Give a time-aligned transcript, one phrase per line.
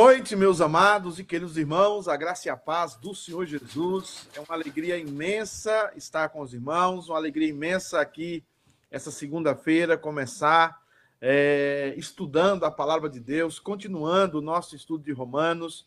[0.00, 4.28] Noite, meus amados e queridos irmãos, a graça e a paz do Senhor Jesus.
[4.32, 8.44] É uma alegria imensa estar com os irmãos, uma alegria imensa aqui,
[8.92, 10.80] essa segunda-feira, começar
[11.20, 15.84] é, estudando a palavra de Deus, continuando o nosso estudo de Romanos,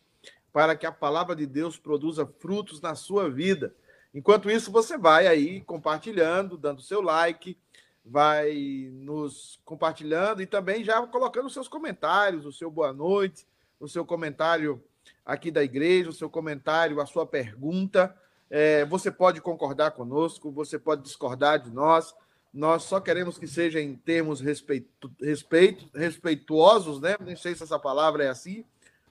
[0.52, 3.74] para que a palavra de Deus produza frutos na sua vida.
[4.14, 7.56] Enquanto isso, você vai aí compartilhando, dando seu like,
[8.04, 13.50] vai nos compartilhando e também já colocando seus comentários, o seu boa noite
[13.82, 14.80] o seu comentário
[15.26, 18.16] aqui da igreja, o seu comentário, a sua pergunta.
[18.48, 22.14] É, você pode concordar conosco, você pode discordar de nós.
[22.54, 27.16] Nós só queremos que seja em termos respeito, respeito, respeituosos, né?
[27.20, 28.64] Nem sei se essa palavra é assim.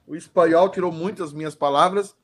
[0.07, 2.15] O espanhol tirou muitas minhas palavras.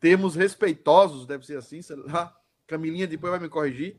[0.00, 2.34] Termos respeitosos, deve ser assim, sei lá.
[2.66, 3.98] Camilinha depois vai me corrigir.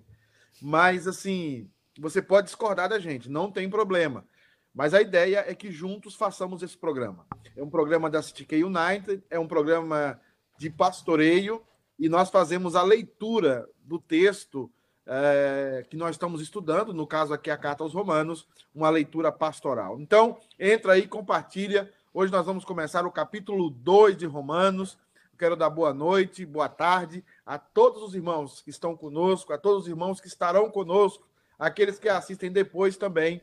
[0.60, 1.70] Mas, assim,
[2.00, 4.26] você pode discordar da gente, não tem problema.
[4.74, 7.28] Mas a ideia é que juntos façamos esse programa.
[7.56, 10.20] É um programa da CTK United, é um programa
[10.58, 11.62] de pastoreio,
[12.00, 14.72] e nós fazemos a leitura do texto
[15.06, 20.00] é, que nós estamos estudando, no caso aqui a Carta aos Romanos, uma leitura pastoral.
[20.00, 21.92] Então, entra aí, compartilha.
[22.12, 24.98] Hoje nós vamos começar o capítulo 2 de Romanos.
[25.38, 29.84] quero dar boa noite, boa tarde a todos os irmãos que estão conosco, a todos
[29.84, 31.28] os irmãos que estarão conosco,
[31.60, 33.42] aqueles que assistem depois também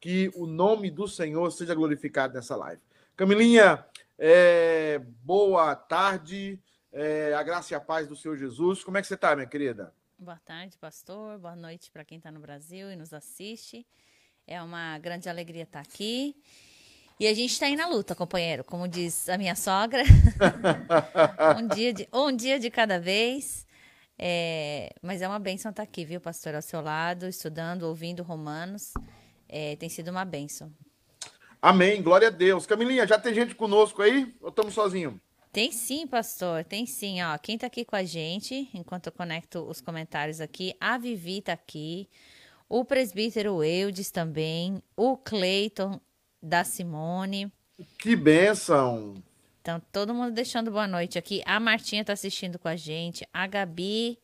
[0.00, 2.80] que o nome do Senhor seja glorificado nessa live.
[3.14, 3.84] Camilinha,
[4.18, 6.58] é, boa tarde,
[6.90, 8.82] é, a graça e a paz do Senhor Jesus.
[8.82, 9.92] Como é que você está, minha querida?
[10.18, 11.38] Boa tarde, pastor.
[11.38, 13.86] Boa noite para quem está no Brasil e nos assiste.
[14.46, 16.34] É uma grande alegria estar aqui.
[17.18, 20.02] E a gente está aí na luta, companheiro, como diz a minha sogra.
[21.58, 23.66] um, dia de, um dia de cada vez.
[24.18, 28.94] É, mas é uma bênção estar aqui, viu, pastor, ao seu lado, estudando, ouvindo Romanos.
[29.50, 30.72] É, tem sido uma bênção.
[31.60, 32.64] Amém, glória a Deus.
[32.64, 35.14] Camilinha, já tem gente conosco aí ou estamos sozinhos?
[35.52, 37.20] Tem sim, pastor, tem sim.
[37.22, 41.38] Ó, quem está aqui com a gente, enquanto eu conecto os comentários aqui, a Vivi
[41.38, 42.08] está aqui,
[42.68, 46.00] o presbítero Eudes também, o Cleiton
[46.40, 47.52] da Simone.
[47.98, 49.14] Que benção!
[49.60, 51.42] Então, todo mundo deixando boa noite aqui.
[51.44, 54.18] A Martinha está assistindo com a gente, a Gabi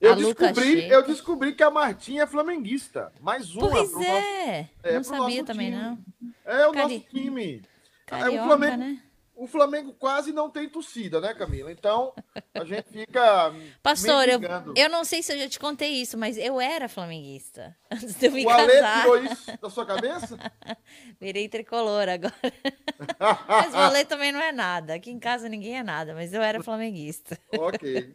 [0.00, 3.12] eu descobri, eu descobri que a Martinha é flamenguista.
[3.20, 3.70] Mais uma.
[3.70, 4.60] Pois é.
[4.60, 4.92] Nosso, é.
[4.92, 5.82] Não sabia também, time.
[5.82, 5.98] não.
[6.44, 6.94] É o Cari...
[6.94, 7.62] nosso time.
[8.06, 9.02] Carioca, o Flamengo, né?
[9.38, 11.70] O Flamengo quase não tem torcida, né, Camila?
[11.70, 12.14] Então,
[12.54, 13.52] a gente fica.
[13.82, 14.40] Pastor, eu,
[14.74, 17.76] eu não sei se eu já te contei isso, mas eu era flamenguista.
[17.92, 19.02] Antes de eu me o casar.
[19.02, 20.38] tirou isso da sua cabeça?
[21.20, 22.32] Virei tricolor agora.
[23.46, 24.94] mas o Ale também não é nada.
[24.94, 27.38] Aqui em casa ninguém é nada, mas eu era flamenguista.
[27.58, 28.14] ok.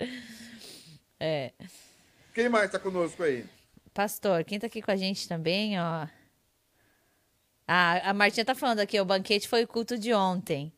[1.22, 1.52] É.
[2.32, 3.44] Quem mais está conosco aí?
[3.92, 6.06] Pastor, quem está aqui com a gente também, ó.
[7.68, 10.72] Ah, a Martinha tá falando aqui, o banquete foi o culto de ontem.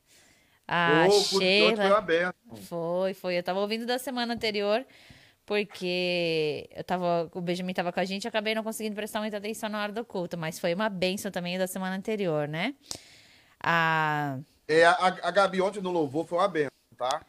[0.67, 1.77] A oh, Sheila...
[1.77, 2.57] foi aberto.
[2.65, 3.39] Foi, foi.
[3.39, 4.85] Eu tava ouvindo da semana anterior,
[5.47, 9.37] porque eu tava, o Benjamin tava com a gente e acabei não conseguindo prestar muita
[9.37, 12.75] atenção na hora do culto, mas foi uma benção também da semana anterior, né?
[13.63, 14.39] A...
[14.67, 17.25] É, a, a Gabi ontem no louvor foi uma benção, tá?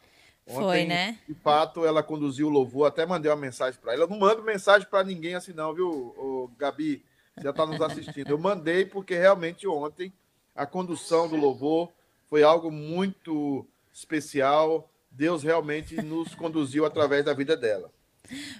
[0.46, 1.18] Ontem, Foi, né?
[1.26, 4.04] De fato, ela conduziu o louvor, até mandei uma mensagem para ela.
[4.04, 7.02] Eu não mando mensagem para ninguém assim, não, viu, o Gabi?
[7.42, 8.30] Já está nos assistindo.
[8.30, 10.12] Eu mandei porque realmente ontem
[10.54, 11.90] a condução do louvor
[12.28, 14.88] foi algo muito especial.
[15.10, 17.90] Deus realmente nos conduziu através da vida dela.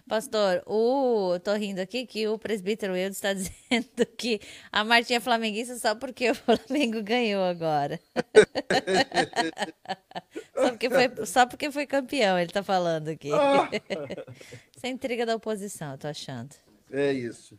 [0.06, 4.40] Pastor, o tô rindo aqui que o presbítero Eudes está dizendo que
[4.70, 7.98] a Martinha é flamenguista só porque o Flamengo ganhou agora.
[10.54, 13.32] só, porque foi, só porque foi campeão, ele está falando aqui.
[13.32, 13.68] Ah.
[14.76, 16.54] Isso é intriga da oposição, eu tô achando.
[16.90, 17.58] É isso.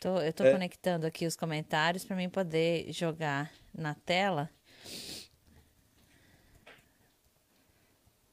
[0.00, 0.52] Tô, eu tô é.
[0.52, 4.50] conectando aqui os comentários para mim poder jogar na tela.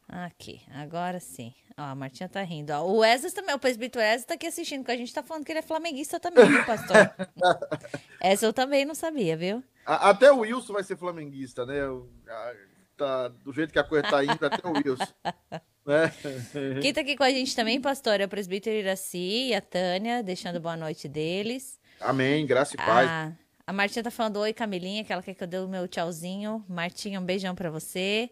[0.09, 1.53] Aqui, agora sim.
[1.77, 2.71] Ó, a Martinha tá rindo.
[2.71, 5.43] Ó, o Wesley também, o presbítero Wesley tá aqui assistindo, que a gente tá falando
[5.43, 7.13] que ele é flamenguista também, viu, pastor?
[8.21, 9.61] Essa eu também não sabia, viu?
[9.85, 11.81] Até o Wilson vai ser flamenguista, né?
[12.95, 15.13] Tá, do jeito que a coisa tá indo, até o Wilson.
[15.85, 16.11] né?
[16.81, 20.23] Quem tá aqui com a gente também, pastor, é o presbítero Iraci e a Tânia,
[20.23, 21.79] deixando boa noite deles.
[21.99, 23.09] Amém, graça e paz.
[23.09, 23.33] A,
[23.67, 26.63] a Martinha tá falando oi, Camilinha, que ela quer que eu dê o meu tchauzinho.
[26.67, 28.31] Martinha, um beijão para você.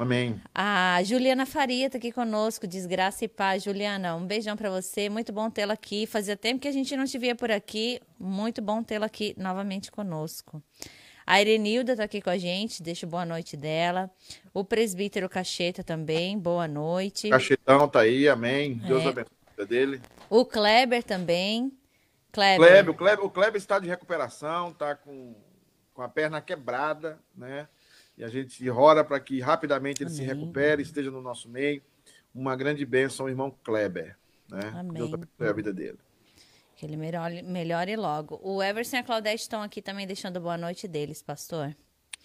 [0.00, 0.40] Amém.
[0.54, 3.62] A Juliana Faria está aqui conosco, desgraça e paz.
[3.62, 5.10] Juliana, um beijão para você.
[5.10, 6.06] Muito bom tê-la aqui.
[6.06, 8.00] Fazia tempo que a gente não te via por aqui.
[8.18, 10.62] Muito bom tê-la aqui novamente conosco.
[11.26, 14.10] A Irenilda está aqui com a gente, deixa boa noite dela.
[14.54, 17.28] O presbítero Cacheta também, boa noite.
[17.28, 18.78] Cachetão tá aí, amém.
[18.78, 19.08] Deus é.
[19.08, 20.00] abençoe dele.
[20.30, 21.70] O Kleber também.
[22.32, 22.66] Kleber.
[22.66, 25.34] Kleber, o Kleber, o Kleber está de recuperação, está com
[25.92, 27.68] com a perna quebrada, né?
[28.20, 30.18] E a gente ora para que rapidamente ele Amém.
[30.18, 31.80] se recupere, esteja no nosso meio.
[32.34, 34.14] Uma grande bênção, irmão Kleber.
[34.46, 34.60] Né?
[34.74, 34.92] Amém.
[34.92, 35.98] Deus abençoe a vida dele.
[36.76, 38.38] Que ele melhore, melhore logo.
[38.42, 41.74] O Everson e a Claudete estão aqui também deixando boa noite deles, pastor.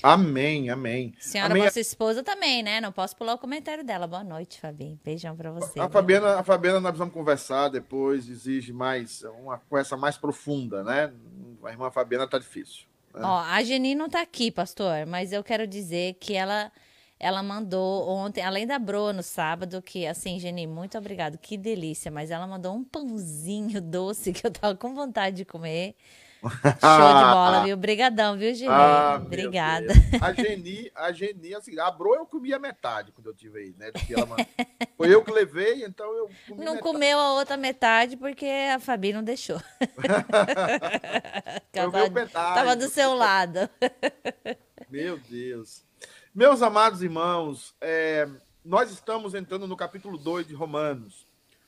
[0.04, 1.16] Amém, amém.
[1.18, 1.64] Senhora, amém.
[1.64, 2.82] vossa esposa também, né?
[2.82, 4.06] Não posso pular o comentário dela.
[4.06, 5.00] Boa noite, Fabi.
[5.02, 5.80] Beijão para você.
[5.80, 11.14] A Fabiana, a Fabiana, nós vamos conversar depois, exige mais uma conversa mais profunda, né?
[11.64, 12.86] A irmã Fabiana tá difícil.
[13.16, 13.26] Né?
[13.26, 16.72] Ó, a Geni não tá aqui, pastor, mas eu quero dizer que ela
[17.18, 22.12] ela mandou ontem, além da broa no sábado, que assim, Geni, muito obrigado, que delícia,
[22.12, 25.96] mas ela mandou um pãozinho doce que eu tava com vontade de comer.
[26.50, 26.80] Show de
[27.34, 27.76] bola, viu?
[27.76, 28.72] Obrigadão, viu, Geni?
[28.72, 29.94] Ah, Obrigada.
[30.22, 33.92] A Geni, a Geni, assim, a Bro eu comia metade quando eu tive aí, né?
[34.10, 34.36] Ela...
[34.98, 36.82] Foi eu que levei, então eu Não metade.
[36.82, 39.60] comeu a outra metade porque a Fabi não deixou.
[41.72, 43.70] tava, tava do seu lado.
[44.90, 45.84] Meu Deus.
[46.34, 48.28] Meus amados irmãos, é,
[48.64, 51.26] nós estamos entrando no capítulo 2 de Romanos.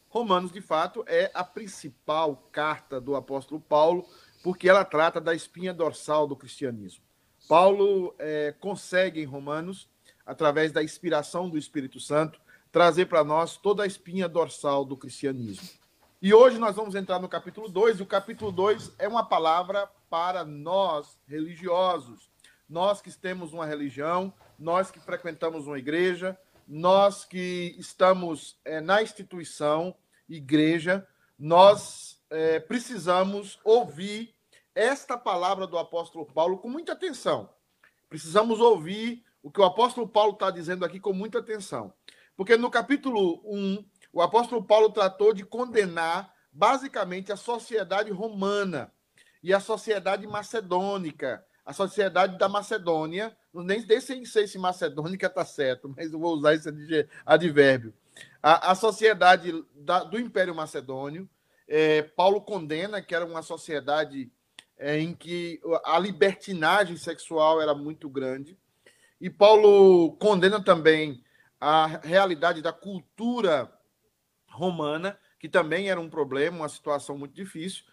[0.09, 4.07] Romanos, de fato, é a principal carta do apóstolo Paulo
[4.43, 7.03] porque ela trata da espinha dorsal do cristianismo.
[7.47, 9.87] Paulo é, consegue em Romanos,
[10.25, 12.39] através da inspiração do Espírito Santo,
[12.71, 15.67] trazer para nós toda a espinha dorsal do cristianismo.
[16.21, 19.89] E hoje nós vamos entrar no capítulo 2, e o capítulo 2 é uma palavra
[20.09, 22.29] para nós religiosos,
[22.67, 29.01] nós que temos uma religião, nós que frequentamos uma igreja, nós que estamos é, na
[29.01, 29.95] instituição,
[30.27, 31.07] igreja,
[31.39, 34.33] nós é, precisamos ouvir
[34.73, 37.49] esta palavra do apóstolo Paulo com muita atenção.
[38.09, 41.93] Precisamos ouvir o que o apóstolo Paulo está dizendo aqui com muita atenção.
[42.35, 48.91] Porque no capítulo 1, o apóstolo Paulo tratou de condenar basicamente a sociedade romana
[49.41, 55.91] e a sociedade macedônica, a sociedade da Macedônia, nem, nem sei se macedônica está certo,
[55.95, 56.69] mas eu vou usar esse
[57.25, 57.93] advérbio.
[58.41, 61.29] A, a sociedade da, do Império Macedônio,
[61.67, 64.31] é, Paulo condena que era uma sociedade
[64.77, 68.57] é, em que a libertinagem sexual era muito grande.
[69.19, 71.23] E Paulo condena também
[71.59, 73.71] a realidade da cultura
[74.47, 77.83] romana, que também era um problema, uma situação muito difícil,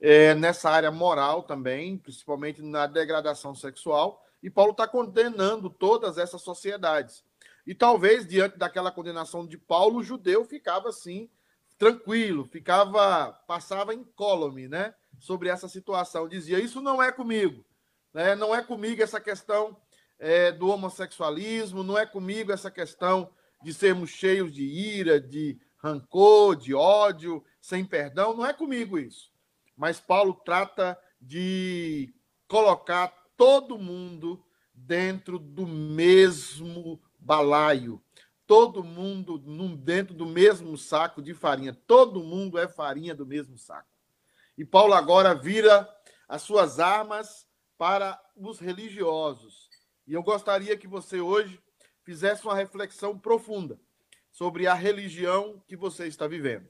[0.00, 4.24] é, nessa área moral também, principalmente na degradação sexual.
[4.42, 7.24] E Paulo está condenando todas essas sociedades.
[7.66, 11.30] E talvez, diante daquela condenação de Paulo, o judeu ficava assim,
[11.78, 16.28] tranquilo, ficava, passava incólume, né, sobre essa situação.
[16.28, 17.64] Dizia: Isso não é comigo,
[18.12, 18.34] né?
[18.34, 19.76] não é comigo essa questão
[20.18, 23.30] é, do homossexualismo, não é comigo essa questão
[23.62, 29.32] de sermos cheios de ira, de rancor, de ódio, sem perdão, não é comigo isso.
[29.76, 32.12] Mas Paulo trata de
[32.46, 38.02] colocar todo mundo dentro do mesmo balaio,
[38.46, 39.38] todo mundo
[39.76, 41.76] dentro do mesmo saco de farinha.
[41.86, 43.88] Todo mundo é farinha do mesmo saco.
[44.56, 45.88] E Paulo agora vira
[46.28, 47.46] as suas armas
[47.76, 49.68] para os religiosos.
[50.06, 51.60] E eu gostaria que você hoje
[52.02, 53.78] fizesse uma reflexão profunda
[54.30, 56.68] sobre a religião que você está vivendo.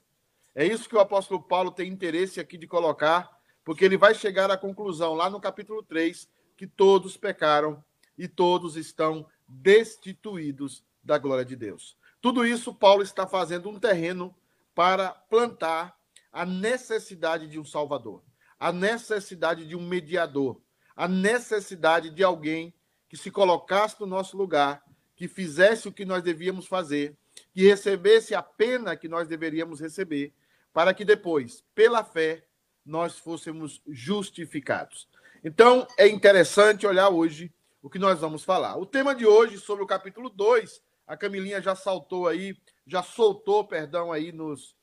[0.54, 3.30] É isso que o apóstolo Paulo tem interesse aqui de colocar,
[3.64, 7.84] porque ele vai chegar à conclusão lá no capítulo 3 que todos pecaram
[8.16, 11.96] e todos estão destituídos da glória de Deus.
[12.20, 14.34] Tudo isso Paulo está fazendo um terreno
[14.74, 15.96] para plantar
[16.32, 18.22] a necessidade de um Salvador,
[18.58, 20.60] a necessidade de um mediador,
[20.96, 22.72] a necessidade de alguém
[23.08, 24.82] que se colocasse no nosso lugar,
[25.14, 27.16] que fizesse o que nós devíamos fazer,
[27.52, 30.32] que recebesse a pena que nós deveríamos receber,
[30.72, 32.44] para que depois, pela fé,
[32.84, 35.08] nós fôssemos justificados.
[35.44, 38.76] Então, é interessante olhar hoje o que nós vamos falar.
[38.76, 42.56] O tema de hoje, sobre o capítulo 2, a Camilinha já saltou aí,
[42.86, 44.76] já soltou, perdão, aí nos,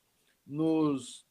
[0.46, 1.26] nos,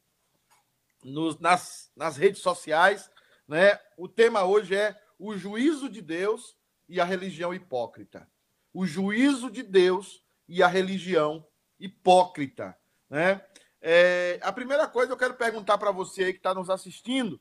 [1.02, 3.10] nos nas, nas redes sociais,
[3.46, 3.78] né?
[3.96, 6.56] O tema hoje é o juízo de Deus
[6.88, 8.28] e a religião hipócrita.
[8.72, 11.46] O juízo de Deus e a religião
[11.78, 12.76] hipócrita,
[13.08, 13.44] né?
[13.80, 17.40] É, a primeira coisa eu quero perguntar para você aí que está nos assistindo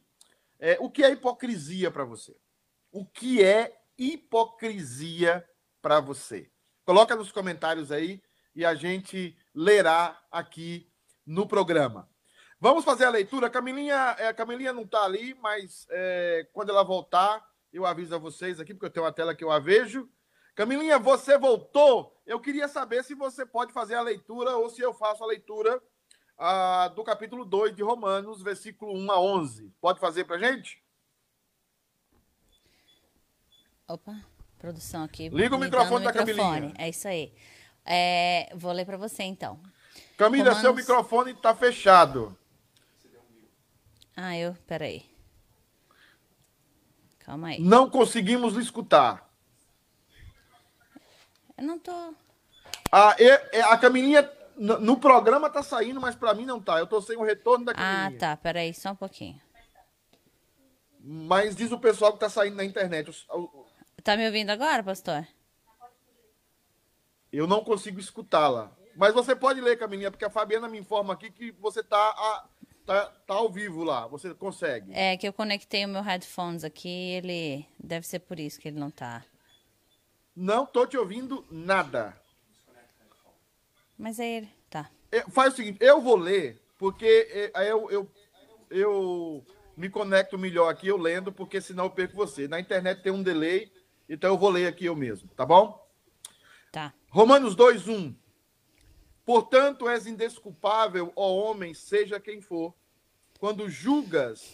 [0.59, 2.35] é o que é hipocrisia para você?
[2.91, 5.47] O que é hipocrisia
[5.81, 6.50] para você?
[6.91, 8.21] Coloca nos comentários aí
[8.53, 10.91] e a gente lerá aqui
[11.25, 12.09] no programa.
[12.59, 13.49] Vamos fazer a leitura.
[13.49, 18.17] Camilinha, é, a Camilinha não está ali, mas é, quando ela voltar, eu aviso a
[18.17, 20.09] vocês aqui, porque eu tenho uma tela que eu a vejo.
[20.53, 22.21] Camilinha, você voltou?
[22.25, 25.81] Eu queria saber se você pode fazer a leitura ou se eu faço a leitura
[26.37, 29.73] ah, do capítulo 2 de Romanos, versículo 1 a 11.
[29.79, 30.83] Pode fazer para gente?
[33.87, 34.13] Opa,
[34.61, 35.27] produção aqui.
[35.29, 36.71] Liga o microfone da Camilinha.
[36.77, 37.33] É isso aí.
[37.83, 39.59] É, vou ler para você então.
[40.15, 40.61] Camila, Romanos...
[40.61, 42.37] seu microfone está fechado.
[44.15, 44.55] Ah, eu.
[44.67, 45.03] Peraí.
[47.19, 47.59] Calma aí.
[47.59, 49.27] Não conseguimos escutar.
[51.57, 52.13] Eu não tô.
[52.91, 56.77] Ah, e, a Camilinha no, no, programa tá saindo, mas para mim não tá.
[56.77, 58.15] Eu tô sem o retorno da Camilinha.
[58.15, 58.37] Ah, tá.
[58.37, 59.41] Peraí, só um pouquinho.
[60.99, 63.09] Mas diz o pessoal que tá saindo na internet.
[64.03, 65.27] Tá me ouvindo agora, pastor?
[67.31, 68.75] Eu não consigo escutá-la.
[68.95, 72.49] Mas você pode ler, Camilinha, porque a Fabiana me informa aqui que você tá, a,
[72.85, 74.07] tá, tá ao vivo lá.
[74.07, 74.91] Você consegue.
[74.93, 78.79] É que eu conectei o meu headphones aqui, ele deve ser por isso que ele
[78.79, 79.23] não tá.
[80.35, 82.19] Não tô te ouvindo nada.
[83.97, 84.89] Mas é ele, tá.
[85.11, 88.11] É, faz o seguinte, eu vou ler, porque é, eu, eu,
[88.69, 89.45] eu
[89.77, 92.47] me conecto melhor aqui eu lendo, porque senão eu perco você.
[92.47, 93.71] Na internet tem um delay,
[94.11, 95.89] então eu vou ler aqui eu mesmo, tá bom?
[96.69, 96.93] Tá.
[97.09, 98.13] Romanos 2:1.
[99.25, 102.73] Portanto, és indesculpável, ó homem, seja quem for,
[103.39, 104.51] quando julgas,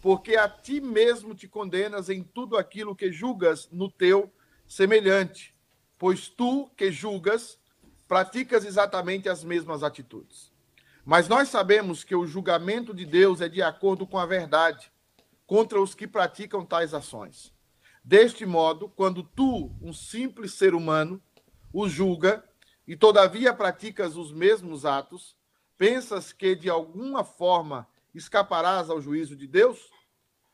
[0.00, 4.32] porque a ti mesmo te condenas em tudo aquilo que julgas no teu
[4.66, 5.54] semelhante,
[5.98, 7.58] pois tu que julgas
[8.06, 10.52] praticas exatamente as mesmas atitudes.
[11.04, 14.92] Mas nós sabemos que o julgamento de Deus é de acordo com a verdade
[15.46, 17.53] contra os que praticam tais ações.
[18.04, 21.22] Deste modo, quando tu, um simples ser humano,
[21.72, 22.44] o julga
[22.86, 25.36] e todavia praticas os mesmos atos,
[25.78, 29.90] pensas que de alguma forma escaparás ao juízo de Deus?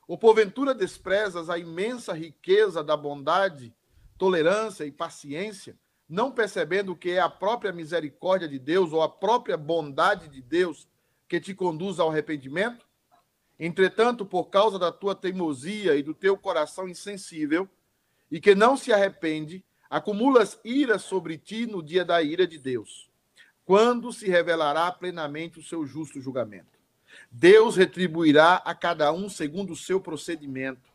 [0.06, 3.74] Ou porventura desprezas a imensa riqueza da bondade,
[4.16, 5.76] tolerância e paciência?
[6.10, 10.88] não percebendo que é a própria misericórdia de Deus ou a própria bondade de Deus
[11.28, 12.84] que te conduz ao arrependimento?
[13.60, 17.68] Entretanto, por causa da tua teimosia e do teu coração insensível,
[18.30, 23.08] e que não se arrepende, acumulas ira sobre ti no dia da ira de Deus,
[23.64, 26.80] quando se revelará plenamente o seu justo julgamento.
[27.30, 30.90] Deus retribuirá a cada um segundo o seu procedimento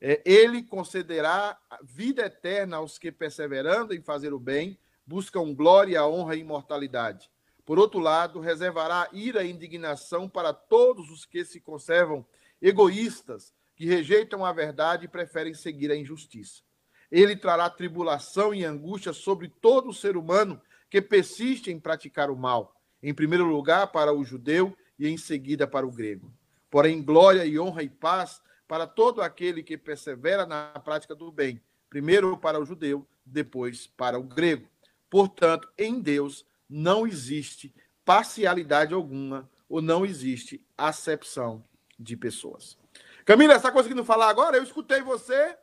[0.00, 6.36] é, ele concederá vida eterna aos que, perseverando em fazer o bem, buscam glória, honra
[6.36, 7.30] e imortalidade.
[7.66, 12.24] Por outro lado, reservará ira e indignação para todos os que se conservam
[12.62, 16.62] egoístas, que rejeitam a verdade e preferem seguir a injustiça.
[17.10, 22.80] Ele trará tribulação e angústia sobre todo ser humano que persiste em praticar o mal,
[23.02, 26.32] em primeiro lugar para o judeu e em seguida para o grego.
[26.70, 31.60] Porém, glória e honra e paz para todo aquele que persevera na prática do bem,
[31.90, 34.68] primeiro para o judeu, depois para o grego.
[35.10, 37.74] Portanto, em Deus não existe
[38.04, 41.64] parcialidade alguma ou não existe acepção
[41.98, 42.78] de pessoas.
[43.24, 44.56] Camila, está conseguindo falar agora?
[44.56, 45.56] Eu escutei você.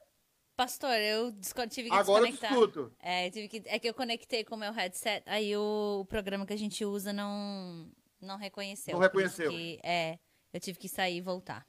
[0.56, 1.32] Pastor, eu
[1.70, 2.54] tive que Agora desconectar.
[2.54, 2.96] eu escuto.
[3.00, 6.46] É, tive que, é que eu conectei com o meu headset, aí o, o programa
[6.46, 7.89] que a gente usa não,
[8.22, 8.94] não reconheceu.
[8.94, 9.50] Não reconheceu.
[9.50, 10.20] Que, é,
[10.52, 11.66] eu tive que sair e voltar.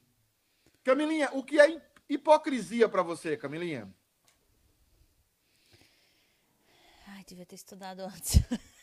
[0.82, 3.88] Camilinha, o que é hipocrisia para você, Camilinha?
[7.06, 8.42] Ai, devia ter estudado antes.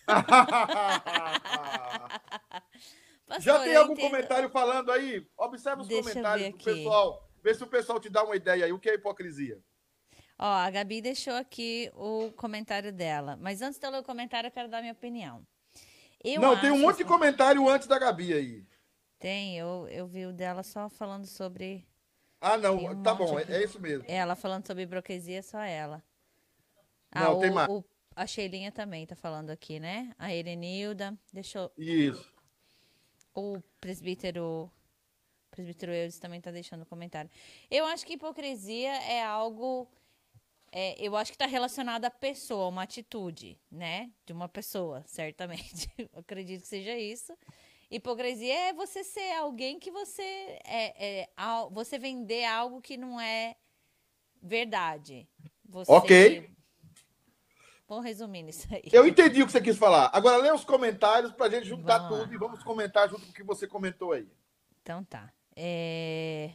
[3.27, 4.09] Pastor, Já tem algum entendo...
[4.09, 5.27] comentário falando aí?
[5.37, 7.29] Observe os Deixa comentários do pessoal.
[7.43, 8.71] Vê se o pessoal te dá uma ideia aí.
[8.71, 9.59] O que é hipocrisia?
[10.37, 13.37] Ó, a Gabi deixou aqui o comentário dela.
[13.39, 15.45] Mas antes de eu ler o comentário, eu quero dar minha opinião.
[16.23, 18.65] Eu Não, tem um monte de comentário antes da Gabi aí.
[19.19, 21.87] Tem, eu, eu vi o dela só falando sobre
[22.41, 24.03] ah, não, um tá bom, é, é, isso mesmo.
[24.07, 26.03] Ela falando sobre hipocrisia, só ela.
[27.11, 27.69] Ah, não, tem mais.
[27.69, 30.13] O, a Sheilinha também tá falando aqui, né?
[30.17, 31.71] A Erenilda, deixa eu...
[31.77, 32.33] Isso.
[33.33, 34.71] O presbítero...
[35.47, 37.29] O presbítero Eudes também tá deixando comentário.
[37.69, 39.87] Eu acho que hipocrisia é algo...
[40.73, 44.09] É, eu acho que está relacionado à pessoa, uma atitude, né?
[44.25, 45.89] De uma pessoa, certamente.
[45.97, 47.37] Eu acredito que seja isso.
[47.89, 50.23] Hipocrisia é você ser alguém que você
[50.63, 51.29] é, é
[51.71, 53.57] você vender algo que não é
[54.41, 55.27] verdade.
[55.65, 55.91] Você...
[55.91, 56.49] Ok.
[57.91, 58.83] Vou resumir isso aí.
[58.89, 60.09] Eu entendi o que você quis falar.
[60.13, 62.33] Agora lê os comentários para a gente juntar vamos tudo lá.
[62.33, 64.31] e vamos comentar junto com o que você comentou aí.
[64.81, 65.29] Então tá.
[65.53, 66.51] É...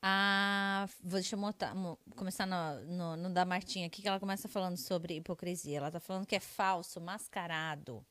[0.00, 1.74] Ah, deixa eu montar,
[2.14, 5.78] começar no, no, no da Martinha aqui, que ela começa falando sobre hipocrisia.
[5.78, 8.06] Ela tá falando que é falso, mascarado.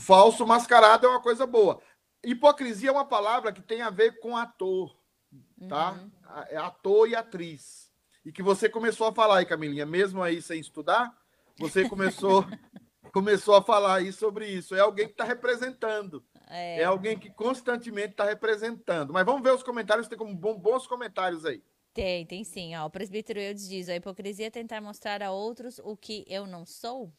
[0.00, 1.80] Falso mascarado é uma coisa boa.
[2.24, 4.92] Hipocrisia é uma palavra que tem a ver com ator,
[5.68, 5.92] tá?
[5.92, 6.10] Uhum.
[6.48, 7.83] É ator e atriz.
[8.24, 11.12] E que você começou a falar aí, Camilinha, mesmo aí sem estudar,
[11.58, 12.44] você começou
[13.12, 14.74] começou a falar aí sobre isso.
[14.74, 16.24] É alguém que está representando.
[16.48, 16.80] É.
[16.80, 16.84] é.
[16.84, 19.12] alguém que constantemente está representando.
[19.12, 21.62] Mas vamos ver os comentários, tem como bons comentários aí.
[21.94, 22.74] Tem, tem sim.
[22.74, 26.44] Ó, o presbítero Eudes diz: a hipocrisia é tentar mostrar a outros o que eu
[26.44, 27.12] não sou?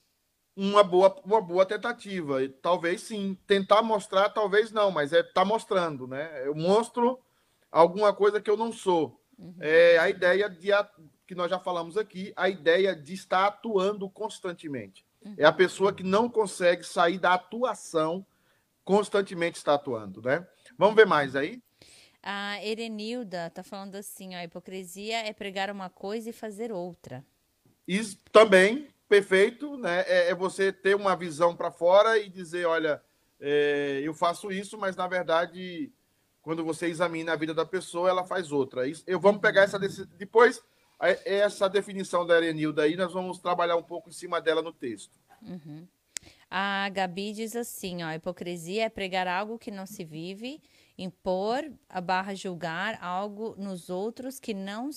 [0.53, 2.39] Uma boa, uma boa tentativa.
[2.61, 3.37] Talvez sim.
[3.47, 6.45] Tentar mostrar, talvez não, mas é tá mostrando, né?
[6.45, 7.19] Eu mostro
[7.71, 9.17] alguma coisa que eu não sou.
[9.37, 9.55] Uhum.
[9.59, 10.69] É a ideia de
[11.27, 15.05] que nós já falamos aqui, a ideia de estar atuando constantemente.
[15.23, 15.35] Uhum.
[15.37, 18.25] É a pessoa que não consegue sair da atuação,
[18.83, 20.47] constantemente está atuando, né?
[20.77, 21.61] Vamos ver mais aí?
[22.21, 27.23] A Erenilda está falando assim, ó, a hipocrisia é pregar uma coisa e fazer outra.
[27.87, 30.03] Isso também, perfeito, né?
[30.07, 33.01] É, é você ter uma visão para fora e dizer, olha,
[33.39, 35.91] é, eu faço isso, mas na verdade,
[36.45, 38.87] quando você examina a vida da pessoa, ela faz outra.
[38.87, 40.61] Isso, eu vamos pegar essa depois
[41.25, 45.19] essa definição da Erenilda aí, nós vamos trabalhar um pouco em cima dela no texto.
[45.41, 45.85] Uhum.
[46.49, 50.61] A Gabi diz assim, ó, a hipocrisia é pregar algo que não se vive
[50.97, 54.89] impor a barra julgar algo nos outros que não,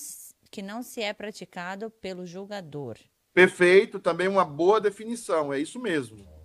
[0.51, 2.97] que não se é praticado pelo julgador.
[3.33, 6.38] Perfeito, também uma boa definição, é isso mesmo.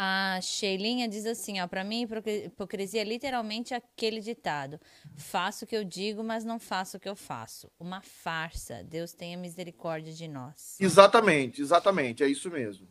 [0.00, 2.06] A Sheilinha diz assim, ó, para mim
[2.44, 4.78] hipocrisia é literalmente aquele ditado:
[5.16, 7.68] faço o que eu digo, mas não faço o que eu faço.
[7.80, 8.84] Uma farsa.
[8.84, 10.80] Deus tenha misericórdia de nós.
[10.80, 12.86] Exatamente, exatamente, é isso mesmo.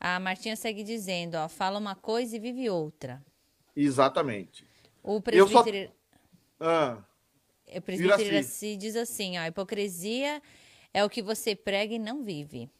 [0.00, 3.22] A Martinha segue dizendo, ó, fala uma coisa e vive outra.
[3.76, 4.66] Exatamente.
[5.02, 5.92] O presbítero,
[6.58, 6.64] só...
[6.64, 7.04] ah,
[7.66, 10.40] o presbítero Iraci diz assim, ó, a hipocrisia
[10.94, 12.70] é o que você prega e não vive.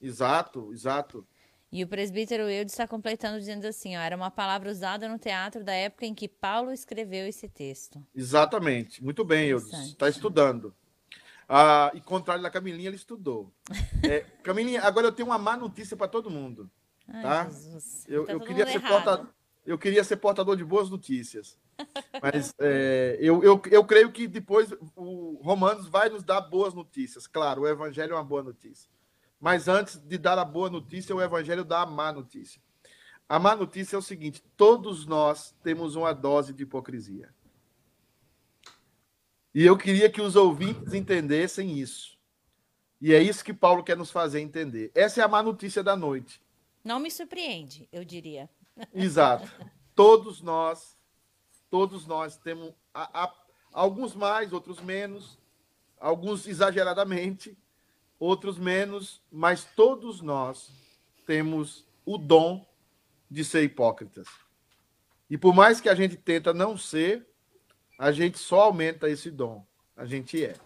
[0.00, 1.24] Exato, exato.
[1.70, 5.62] E o presbítero Eudes está completando dizendo assim, ó, era uma palavra usada no teatro
[5.62, 8.02] da época em que Paulo escreveu esse texto.
[8.14, 9.04] Exatamente.
[9.04, 9.72] Muito bem, Eudes.
[9.72, 10.74] Está estudando.
[11.46, 13.52] Ah, e contrário da Camilinha, ele estudou.
[14.02, 16.70] É, Camilinha, agora eu tenho uma má notícia para todo mundo.
[17.06, 17.44] Ai, tá?
[17.44, 18.04] Jesus.
[18.08, 19.28] Eu, tá eu queria ser porta,
[19.64, 21.58] eu queria ser portador de boas notícias.
[22.22, 27.26] Mas é, eu, eu, eu creio que depois o Romanos vai nos dar boas notícias.
[27.26, 28.90] Claro, o Evangelho é uma boa notícia.
[29.40, 32.60] Mas antes de dar a boa notícia, o Evangelho dá a má notícia.
[33.28, 37.32] A má notícia é o seguinte: todos nós temos uma dose de hipocrisia.
[39.54, 42.18] E eu queria que os ouvintes entendessem isso.
[43.00, 44.90] E é isso que Paulo quer nos fazer entender.
[44.94, 46.42] Essa é a má notícia da noite.
[46.82, 48.48] Não me surpreende, eu diria.
[48.94, 49.50] Exato.
[49.94, 50.96] Todos nós,
[51.70, 53.34] todos nós temos a, a,
[53.72, 55.38] alguns mais, outros menos,
[55.98, 57.56] alguns exageradamente,
[58.18, 60.70] outros menos, mas todos nós
[61.26, 62.66] temos o dom
[63.30, 64.26] de ser hipócritas.
[65.30, 67.28] E por mais que a gente tenta não ser,
[67.98, 69.66] a gente só aumenta esse dom.
[69.96, 70.56] A gente é.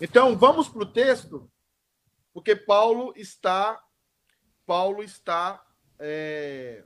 [0.00, 1.50] Então, vamos para o texto,
[2.32, 3.82] porque Paulo está
[4.64, 5.60] Paulo está
[5.98, 6.84] é,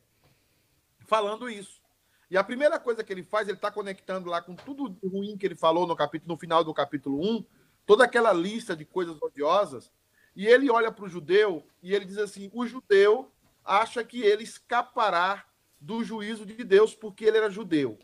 [1.01, 1.83] falando isso.
[2.31, 5.45] E a primeira coisa que ele faz, ele está conectando lá com tudo ruim que
[5.47, 7.45] ele falou no capítulo, no final do capítulo 1,
[7.87, 9.91] toda aquela lista de coisas odiosas,
[10.35, 13.31] e ele olha para o judeu e ele diz assim: o judeu
[13.65, 15.47] acha que ele escapará
[15.81, 17.99] do juízo de Deus porque ele era judeu.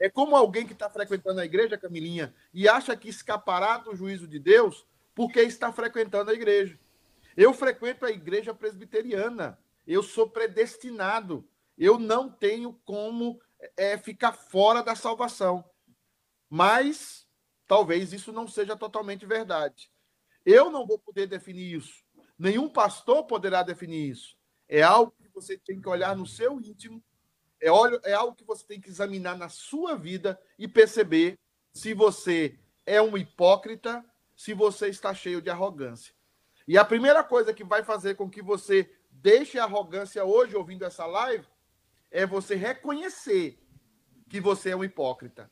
[0.00, 4.26] É como alguém que está frequentando a igreja, Camilinha, e acha que escapará do juízo
[4.26, 6.78] de Deus porque está frequentando a igreja.
[7.36, 9.58] Eu frequento a igreja presbiteriana.
[9.86, 11.44] Eu sou predestinado
[11.78, 13.40] eu não tenho como
[13.76, 15.64] é, ficar fora da salvação.
[16.50, 17.26] Mas
[17.68, 19.90] talvez isso não seja totalmente verdade.
[20.44, 22.02] Eu não vou poder definir isso.
[22.38, 24.36] Nenhum pastor poderá definir isso.
[24.66, 27.02] É algo que você tem que olhar no seu íntimo,
[27.60, 27.68] é,
[28.04, 31.38] é algo que você tem que examinar na sua vida e perceber
[31.72, 34.04] se você é um hipócrita,
[34.34, 36.14] se você está cheio de arrogância.
[36.66, 40.84] E a primeira coisa que vai fazer com que você deixe a arrogância hoje ouvindo
[40.84, 41.46] essa live
[42.10, 43.58] é você reconhecer
[44.28, 45.50] que você é um hipócrita.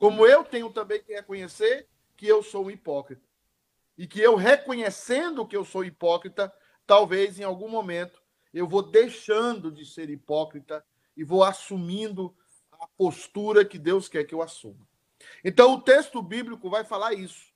[0.00, 1.86] Como eu tenho também que reconhecer
[2.16, 3.22] que eu sou um hipócrita.
[3.98, 6.50] E que eu reconhecendo que eu sou hipócrita,
[6.86, 10.82] talvez em algum momento eu vou deixando de ser hipócrita
[11.14, 12.34] e vou assumindo
[12.72, 14.88] a postura que Deus quer que eu assuma.
[15.44, 17.52] Então o texto bíblico vai falar isso.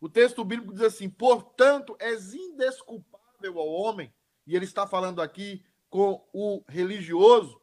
[0.00, 4.14] O texto bíblico diz assim: portanto, és indesculpável ao homem,
[4.46, 7.60] e ele está falando aqui com o religioso,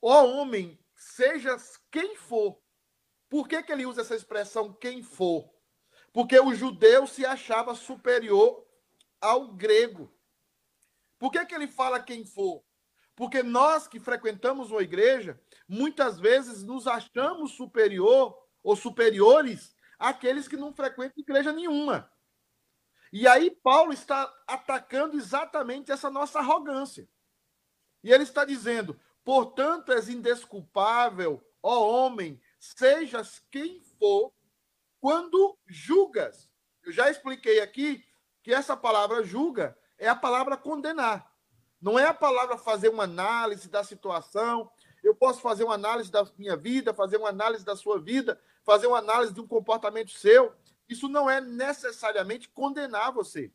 [0.00, 2.58] ó homem, sejas quem for.
[3.28, 5.50] Por que, que ele usa essa expressão quem for?
[6.12, 8.66] Porque o judeu se achava superior
[9.20, 10.12] ao grego.
[11.18, 12.64] Por que, que ele fala quem for?
[13.14, 20.56] Porque nós que frequentamos uma igreja, muitas vezes nos achamos superior ou superiores àqueles que
[20.56, 22.10] não frequentam igreja nenhuma.
[23.12, 27.08] E aí Paulo está atacando exatamente essa nossa arrogância.
[28.04, 32.40] E ele está dizendo: Portanto, és indesculpável, ó homem,
[32.76, 34.32] sejas quem for,
[35.00, 36.50] quando julgas.
[36.84, 38.04] Eu já expliquei aqui
[38.42, 41.32] que essa palavra julga é a palavra condenar.
[41.80, 44.70] Não é a palavra fazer uma análise da situação.
[45.02, 48.86] Eu posso fazer uma análise da minha vida, fazer uma análise da sua vida, fazer
[48.86, 50.52] uma análise de um comportamento seu.
[50.88, 53.52] Isso não é necessariamente condenar você,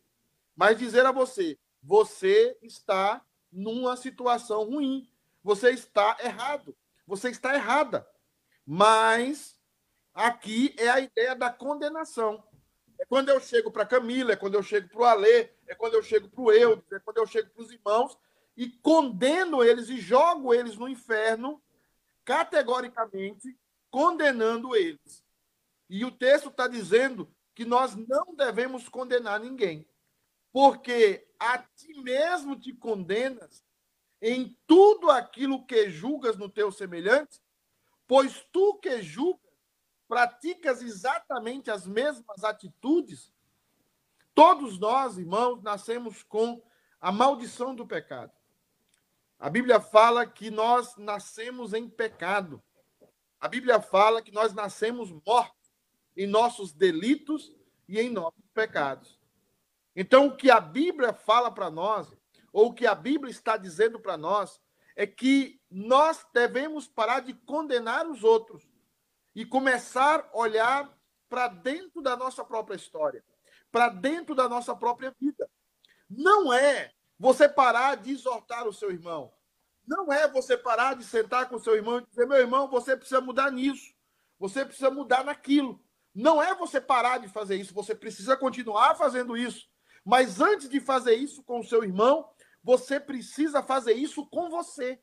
[0.56, 3.22] mas dizer a você: você está
[3.52, 5.10] numa situação ruim,
[5.44, 8.08] você está errado, você está errada.
[8.66, 9.60] Mas
[10.14, 12.44] aqui é a ideia da condenação.
[13.00, 15.96] É quando eu chego para Camila, é quando eu chego para o Alê, é quando
[15.96, 18.18] eu chego para o Eudes, é quando eu chego para os irmãos
[18.56, 21.62] e condeno eles e jogo eles no inferno,
[22.24, 23.58] categoricamente
[23.90, 25.24] condenando eles.
[25.90, 29.88] E o texto está dizendo que nós não devemos condenar ninguém,
[30.54, 33.66] porque a ti mesmo te condenas
[34.22, 37.42] em tudo aquilo que julgas no teu semelhante,
[38.12, 39.40] pois tu que julgas
[40.06, 43.32] praticas exatamente as mesmas atitudes,
[44.36, 46.62] todos nós, irmãos, nascemos com
[47.00, 48.34] a maldição do pecado.
[49.40, 52.62] A Bíblia fala que nós nascemos em pecado.
[53.40, 55.72] A Bíblia fala que nós nascemos mortos
[56.18, 57.56] em nossos delitos
[57.88, 59.18] e em nossos pecados.
[59.96, 62.14] Então, o que a Bíblia fala para nós,
[62.52, 64.60] ou o que a Bíblia está dizendo para nós,
[65.02, 68.70] é que nós devemos parar de condenar os outros
[69.34, 70.96] e começar a olhar
[71.28, 73.26] para dentro da nossa própria história,
[73.72, 75.50] para dentro da nossa própria vida.
[76.08, 79.34] Não é você parar de exortar o seu irmão.
[79.88, 82.96] Não é você parar de sentar com o seu irmão e dizer: meu irmão, você
[82.96, 83.92] precisa mudar nisso,
[84.38, 85.84] você precisa mudar naquilo.
[86.14, 89.68] Não é você parar de fazer isso, você precisa continuar fazendo isso.
[90.06, 92.30] Mas antes de fazer isso com o seu irmão,
[92.64, 95.02] você precisa fazer isso com você.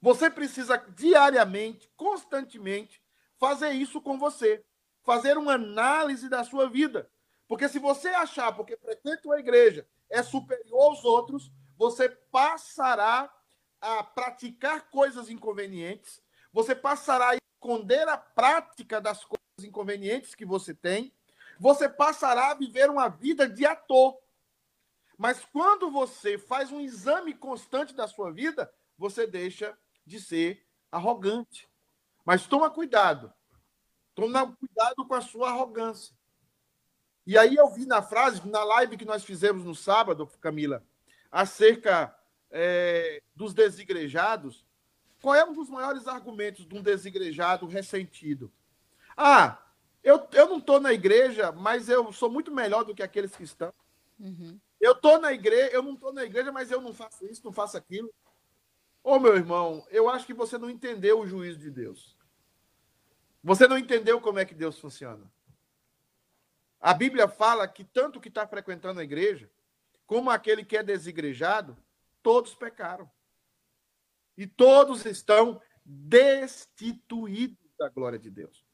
[0.00, 3.02] Você precisa diariamente, constantemente,
[3.38, 4.64] fazer isso com você,
[5.02, 7.10] fazer uma análise da sua vida.
[7.46, 13.32] Porque se você achar, porque frequenta uma igreja, é superior aos outros, você passará
[13.80, 20.72] a praticar coisas inconvenientes, você passará a esconder a prática das coisas inconvenientes que você
[20.74, 21.12] tem,
[21.58, 24.18] você passará a viver uma vida de ator.
[25.18, 31.68] Mas quando você faz um exame constante da sua vida, você deixa de ser arrogante.
[32.24, 33.32] Mas toma cuidado.
[34.14, 36.14] Toma cuidado com a sua arrogância.
[37.26, 40.84] E aí eu vi na frase, na live que nós fizemos no sábado, Camila,
[41.30, 42.14] acerca
[42.50, 44.66] é, dos desigrejados,
[45.20, 48.52] qual é um dos maiores argumentos de um desigrejado ressentido?
[49.16, 49.58] Ah,
[50.02, 53.44] eu, eu não estou na igreja, mas eu sou muito melhor do que aqueles que
[53.44, 53.72] estão.
[54.18, 54.58] Uhum.
[54.82, 57.52] Eu estou na igreja, eu não estou na igreja, mas eu não faço isso, não
[57.52, 58.12] faço aquilo.
[59.00, 62.18] Ô, meu irmão, eu acho que você não entendeu o juízo de Deus.
[63.44, 65.30] Você não entendeu como é que Deus funciona.
[66.80, 69.48] A Bíblia fala que tanto que está frequentando a igreja,
[70.04, 71.76] como aquele que é desigrejado,
[72.20, 73.08] todos pecaram.
[74.36, 78.66] E todos estão destituídos da glória de Deus.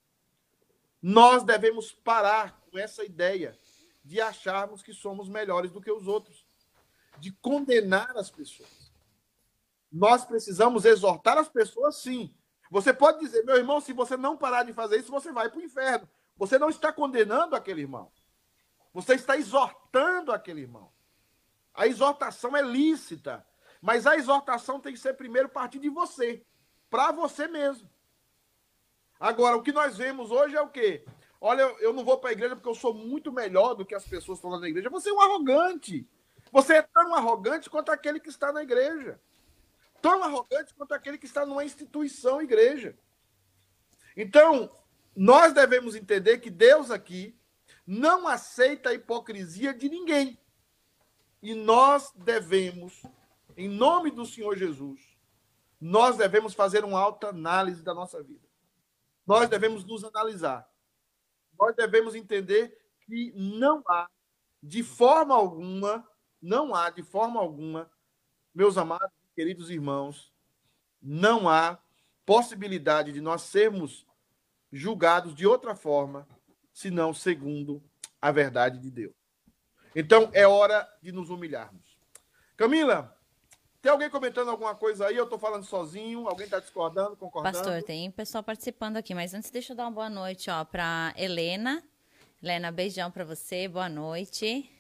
[1.03, 3.59] Nós devemos parar com essa ideia
[4.09, 6.47] de acharmos que somos melhores do que os outros,
[7.19, 8.91] de condenar as pessoas.
[9.93, 12.35] Nós precisamos exortar as pessoas, sim.
[12.71, 15.59] Você pode dizer, meu irmão, se você não parar de fazer isso, você vai para
[15.59, 16.09] o inferno.
[16.39, 18.11] Você não está condenando aquele irmão.
[18.95, 20.91] Você está exortando aquele irmão.
[21.75, 23.47] A exortação é lícita,
[23.79, 26.43] mas a exortação tem que ser primeiro partir de você,
[26.89, 27.91] para você mesmo.
[29.21, 31.05] Agora, o que nós vemos hoje é o quê?
[31.41, 34.05] Olha, eu não vou para a igreja porque eu sou muito melhor do que as
[34.05, 34.91] pessoas que estão lá na igreja.
[34.91, 36.09] Você é um arrogante.
[36.51, 39.21] Você é tão arrogante quanto aquele que está na igreja
[40.01, 42.97] tão arrogante quanto aquele que está numa instituição igreja.
[44.17, 44.71] Então,
[45.15, 47.39] nós devemos entender que Deus aqui
[47.87, 50.39] não aceita a hipocrisia de ninguém.
[51.43, 53.03] E nós devemos,
[53.57, 55.01] em nome do Senhor Jesus,
[55.81, 58.47] nós devemos fazer uma alta análise da nossa vida.
[59.27, 60.69] Nós devemos nos analisar.
[61.59, 64.09] Nós devemos entender que não há,
[64.63, 66.07] de forma alguma,
[66.41, 67.91] não há, de forma alguma,
[68.55, 70.33] meus amados, queridos irmãos,
[71.01, 71.79] não há
[72.25, 74.07] possibilidade de nós sermos
[74.73, 76.29] julgados de outra forma,
[76.73, 77.83] senão segundo
[78.21, 79.15] a verdade de Deus.
[79.95, 81.99] Então é hora de nos humilharmos.
[82.57, 83.18] Camila,
[83.89, 85.17] tem alguém comentando alguma coisa aí?
[85.17, 86.29] Eu estou falando sozinho?
[86.29, 87.57] Alguém está discordando, concordando?
[87.57, 91.15] Pastor, tem pessoal participando aqui, mas antes deixa eu dar uma boa noite ó para
[91.17, 91.83] Helena.
[92.43, 94.71] Helena, beijão para você, boa noite.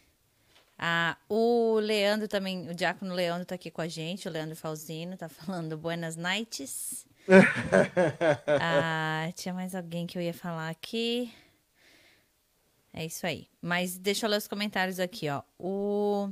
[0.78, 5.14] Ah, o Leandro também, o Diácono Leandro está aqui com a gente, o Leandro Falzino
[5.14, 7.06] está falando buenas noites.
[8.60, 11.32] ah, tinha mais alguém que eu ia falar aqui.
[12.92, 13.48] É isso aí.
[13.62, 15.42] Mas deixa eu ler os comentários aqui, ó.
[15.58, 16.30] O...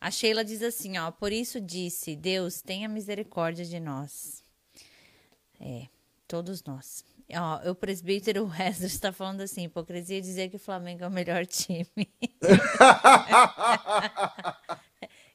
[0.00, 1.10] A Sheila diz assim, ó.
[1.10, 4.42] Por isso disse, Deus, tenha misericórdia de nós.
[5.60, 5.88] É,
[6.26, 7.04] todos nós.
[7.32, 11.10] Ó, o presbítero Wesley está falando assim: hipocrisia é dizer que o Flamengo é o
[11.10, 11.86] melhor time.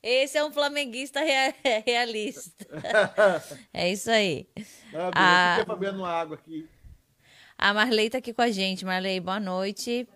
[0.01, 1.19] Esse é um flamenguista
[1.85, 2.65] realista.
[3.73, 4.47] É isso aí.
[5.13, 5.65] Ah, a...
[5.65, 6.69] bebendo água aqui.
[7.57, 8.85] A Marley está aqui com a gente.
[8.85, 10.07] Marley, boa noite.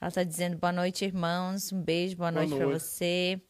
[0.00, 1.72] Ela está dizendo boa noite, irmãos.
[1.72, 2.62] Um beijo, boa, boa noite, noite.
[2.62, 3.40] para você.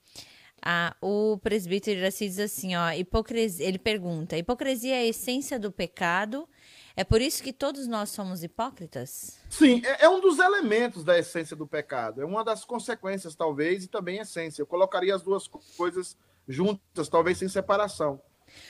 [0.66, 5.70] Ah, o presbítero Iraci diz assim, ó, hipocrisia, ele pergunta, hipocrisia é a essência do
[5.70, 6.48] pecado,
[6.96, 9.38] é por isso que todos nós somos hipócritas?
[9.50, 13.84] Sim, é, é, um dos elementos da essência do pecado, é uma das consequências, talvez,
[13.84, 14.62] e também essência.
[14.62, 15.46] Eu colocaria as duas
[15.76, 16.16] coisas
[16.48, 18.18] juntas, talvez sem separação.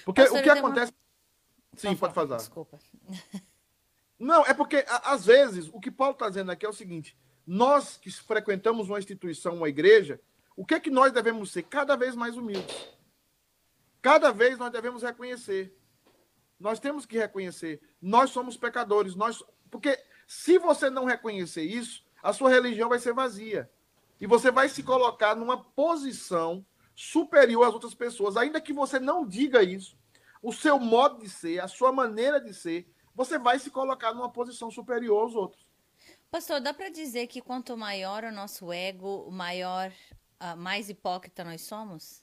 [0.05, 0.91] Porque Pastor, o que acontece...
[0.91, 1.79] Uma...
[1.79, 2.37] Sim, pode fazer.
[2.39, 2.77] Desculpa.
[4.19, 7.97] Não, é porque, às vezes, o que Paulo está dizendo aqui é o seguinte, nós
[7.97, 10.21] que frequentamos uma instituição, uma igreja,
[10.57, 11.65] o que é que nós devemos ser?
[11.65, 12.89] Cada vez mais humildes.
[14.01, 15.77] Cada vez nós devemos reconhecer.
[16.59, 17.81] Nós temos que reconhecer.
[18.01, 19.15] Nós somos pecadores.
[19.15, 23.71] Nós, porque se você não reconhecer isso, a sua religião vai ser vazia.
[24.21, 26.65] E você vai se colocar numa posição
[26.95, 28.37] superior às outras pessoas.
[28.37, 29.99] Ainda que você não diga isso,
[30.43, 34.31] o seu modo de ser, a sua maneira de ser, você vai se colocar numa
[34.31, 35.67] posição superior aos outros.
[36.31, 39.93] Pastor, dá para dizer que quanto maior o nosso ego, maior
[40.53, 42.23] uh, mais hipócrita nós somos?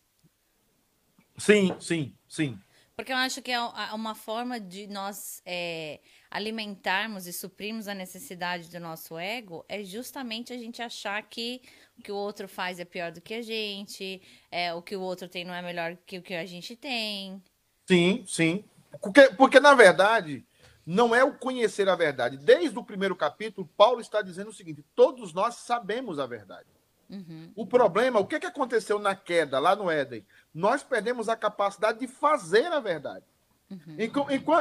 [1.38, 2.60] Sim, sim, sim.
[2.96, 3.60] Porque eu acho que é
[3.94, 10.54] uma forma de nós é, alimentarmos e suprirmos a necessidade do nosso ego é justamente
[10.54, 11.62] a gente achar que
[11.98, 15.02] o que o outro faz é pior do que a gente, é, o que o
[15.02, 17.42] outro tem não é melhor que o que a gente tem.
[17.88, 18.64] Sim, sim.
[19.02, 20.46] Porque, porque na verdade,
[20.86, 22.38] não é o conhecer a verdade.
[22.38, 26.70] Desde o primeiro capítulo, Paulo está dizendo o seguinte: todos nós sabemos a verdade.
[27.12, 27.52] Uhum.
[27.56, 30.26] O problema, o que, que aconteceu na queda lá no Éden?
[30.54, 33.26] Nós perdemos a capacidade de fazer a verdade.
[33.70, 33.98] Uhum.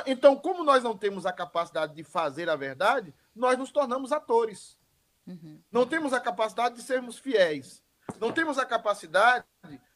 [0.07, 4.77] Então, como nós não temos a capacidade de fazer a verdade, nós nos tornamos atores.
[5.27, 5.61] Uhum.
[5.71, 7.83] Não temos a capacidade de sermos fiéis.
[8.21, 9.45] Não temos a capacidade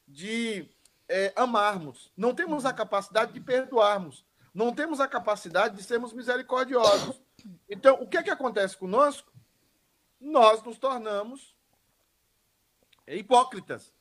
[0.07, 0.69] de
[1.09, 2.13] é, amarmos.
[2.17, 2.77] Não temos a uhum.
[2.77, 4.25] capacidade de perdoarmos.
[4.53, 7.21] Não temos a capacidade de sermos misericordiosos.
[7.69, 9.33] Então, o que, é que acontece conosco?
[10.21, 11.54] Nós nos tornamos
[13.07, 13.93] hipócritas.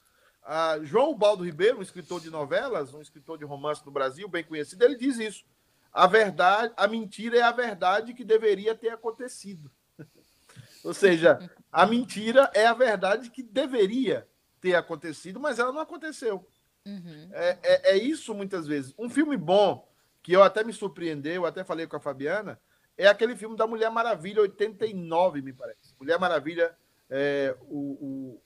[0.43, 4.43] Ah, João Baldo Ribeiro, um escritor de novelas, um escritor de romance no Brasil, bem
[4.43, 5.45] conhecido, ele diz isso.
[5.91, 9.71] A verdade, a mentira é a verdade que deveria ter acontecido.
[10.83, 11.39] Ou seja,
[11.71, 14.27] a mentira é a verdade que deveria
[14.59, 16.47] ter acontecido, mas ela não aconteceu.
[16.85, 17.29] Uhum.
[17.31, 18.93] É, é, é, isso muitas vezes.
[18.97, 19.87] Um filme bom,
[20.21, 22.59] que eu até me surpreendeu, eu até falei com a Fabiana,
[22.97, 25.95] é aquele filme da Mulher Maravilha, 89, me parece.
[25.99, 26.75] Mulher Maravilha,
[27.09, 28.41] é, o, o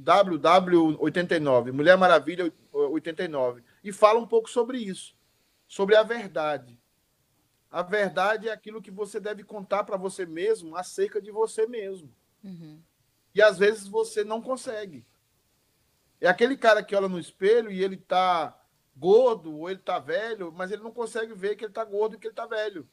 [0.00, 5.14] WW89, Mulher Maravilha 89, e fala um pouco sobre isso,
[5.68, 6.80] sobre a verdade.
[7.70, 12.14] A verdade é aquilo que você deve contar para você mesmo acerca de você mesmo.
[12.42, 12.80] Uhum.
[13.34, 15.04] E às vezes você não consegue.
[16.20, 18.56] É aquele cara que olha no espelho e ele tá
[18.96, 22.18] gordo ou ele tá velho, mas ele não consegue ver que ele tá gordo e
[22.18, 22.88] que ele tá velho.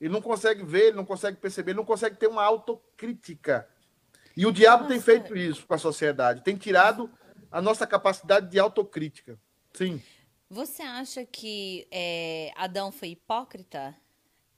[0.00, 3.68] Ele não consegue ver, ele não consegue perceber, ele não consegue ter uma autocrítica
[4.36, 4.94] e o diabo nossa.
[4.94, 7.10] tem feito isso com a sociedade, tem tirado
[7.50, 9.38] a nossa capacidade de autocrítica.
[9.72, 10.02] Sim.
[10.48, 13.94] Você acha que é, Adão foi hipócrita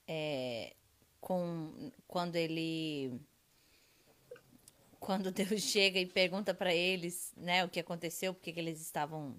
[0.07, 0.75] é,
[1.21, 3.21] com quando ele
[4.99, 9.37] quando Deus chega e pergunta para eles, né, o que aconteceu, porque que eles estavam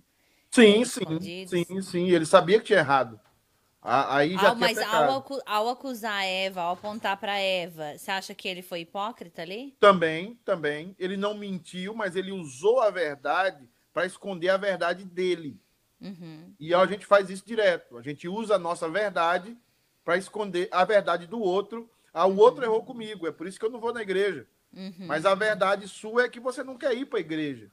[0.54, 2.10] Sim, sim, sim, sim.
[2.12, 3.20] Ele sabia que tinha errado.
[3.84, 8.48] Aí já ah, mas ao, ao, acusar Eva, ao apontar para Eva, você acha que
[8.48, 9.76] ele foi hipócrita ali?
[9.78, 10.96] Também, também.
[10.98, 15.60] Ele não mentiu, mas ele usou a verdade para esconder a verdade dele.
[16.00, 16.54] Uhum.
[16.58, 17.98] E a gente faz isso direto.
[17.98, 19.58] A gente usa a nossa verdade
[20.04, 21.90] para esconder a verdade do outro.
[22.14, 22.40] Ah, o uhum.
[22.40, 24.48] outro errou comigo, é por isso que eu não vou na igreja.
[24.76, 25.08] Uhum.
[25.08, 27.70] Mas a verdade sua é que você não quer ir para a igreja.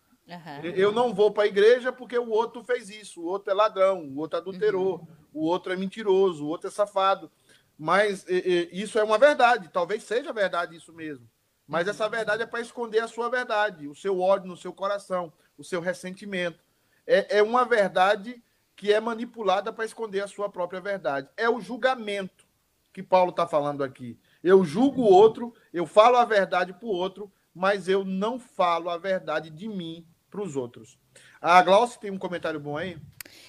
[0.77, 4.05] Eu não vou para a igreja porque o outro fez isso, o outro é ladrão,
[4.09, 5.07] o outro adulterou, uhum.
[5.33, 7.31] o outro é mentiroso, o outro é safado.
[7.79, 11.29] Mas e, e, isso é uma verdade, talvez seja verdade isso mesmo.
[11.67, 12.11] Mas essa uhum.
[12.11, 15.81] verdade é para esconder a sua verdade, o seu ódio no seu coração, o seu
[15.81, 16.63] ressentimento.
[17.07, 18.43] É, é uma verdade
[18.77, 21.29] que é manipulada para esconder a sua própria verdade.
[21.37, 22.47] É o julgamento
[22.93, 24.19] que Paulo está falando aqui.
[24.43, 28.89] Eu julgo o outro, eu falo a verdade para o outro, mas eu não falo
[28.89, 30.99] a verdade de mim para os outros.
[31.41, 32.97] A Glaucia tem um comentário bom aí?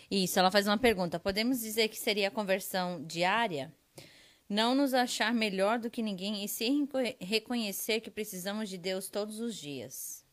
[0.10, 1.20] Isso, ela faz uma pergunta.
[1.20, 3.74] Podemos dizer que seria a conversão diária?
[4.52, 6.68] não nos achar melhor do que ninguém e se
[7.22, 10.26] reconhecer que precisamos de Deus todos os dias.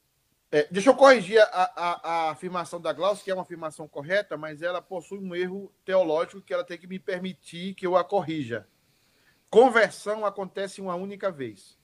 [0.51, 4.37] É, deixa eu corrigir a, a, a, afirmação da Glaucia, que é uma afirmação correta,
[4.37, 8.03] mas ela possui um erro teológico que ela tem que me permitir que eu a
[8.03, 8.67] corrija.
[9.49, 11.78] Conversão acontece uma única vez.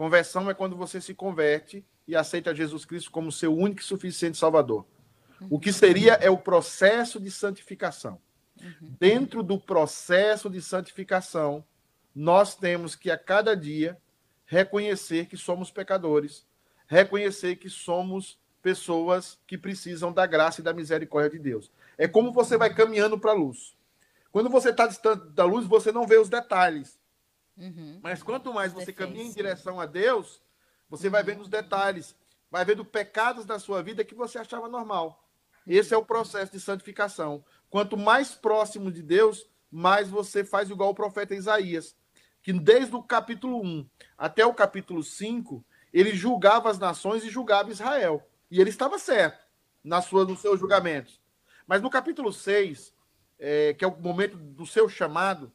[0.00, 4.38] Conversão é quando você se converte e aceita Jesus Cristo como seu único e suficiente
[4.38, 4.86] Salvador.
[5.50, 8.18] O que seria é o processo de santificação.
[8.58, 8.96] Uhum.
[8.98, 11.62] Dentro do processo de santificação,
[12.14, 13.98] nós temos que a cada dia
[14.46, 16.46] reconhecer que somos pecadores
[16.90, 21.70] reconhecer que somos pessoas que precisam da graça e da misericórdia de Deus.
[21.98, 23.76] É como você vai caminhando para a luz.
[24.32, 26.98] Quando você está distante da luz, você não vê os detalhes.
[27.56, 28.00] Uhum.
[28.02, 30.42] Mas quanto mais você caminha em direção a Deus,
[30.88, 31.12] você uhum.
[31.12, 32.16] vai vendo os detalhes,
[32.50, 35.28] vai vendo pecados da sua vida que você achava normal.
[35.66, 37.44] Esse é o processo de santificação.
[37.68, 41.96] Quanto mais próximo de Deus, mais você faz igual o profeta Isaías,
[42.42, 47.70] que desde o capítulo 1 até o capítulo 5, ele julgava as nações e julgava
[47.70, 48.26] Israel.
[48.50, 49.46] E ele estava certo
[49.84, 51.20] na sua, nos seus julgamentos.
[51.66, 52.92] Mas no capítulo 6,
[53.38, 55.52] é, que é o momento do seu chamado,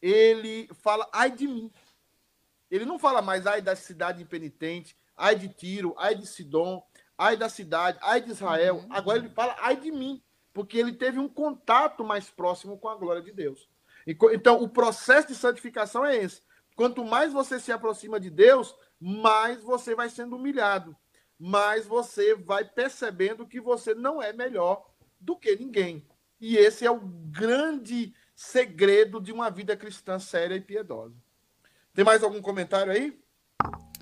[0.00, 1.70] ele fala, ai de mim.
[2.70, 6.82] Ele não fala mais, ai da cidade impenitente, ai de Tiro, ai de Sidom,
[7.18, 8.76] ai da cidade, ai de Israel.
[8.76, 8.86] Uhum.
[8.90, 10.22] Agora ele fala, ai de mim,
[10.52, 13.68] porque ele teve um contato mais próximo com a glória de Deus.
[14.06, 16.42] Então, o processo de santificação é esse.
[16.74, 20.96] Quanto mais você se aproxima de Deus, mais você vai sendo humilhado,
[21.38, 24.86] mais você vai percebendo que você não é melhor
[25.20, 26.06] do que ninguém.
[26.40, 31.14] E esse é o grande segredo de uma vida cristã séria e piedosa.
[31.92, 33.20] Tem mais algum comentário aí?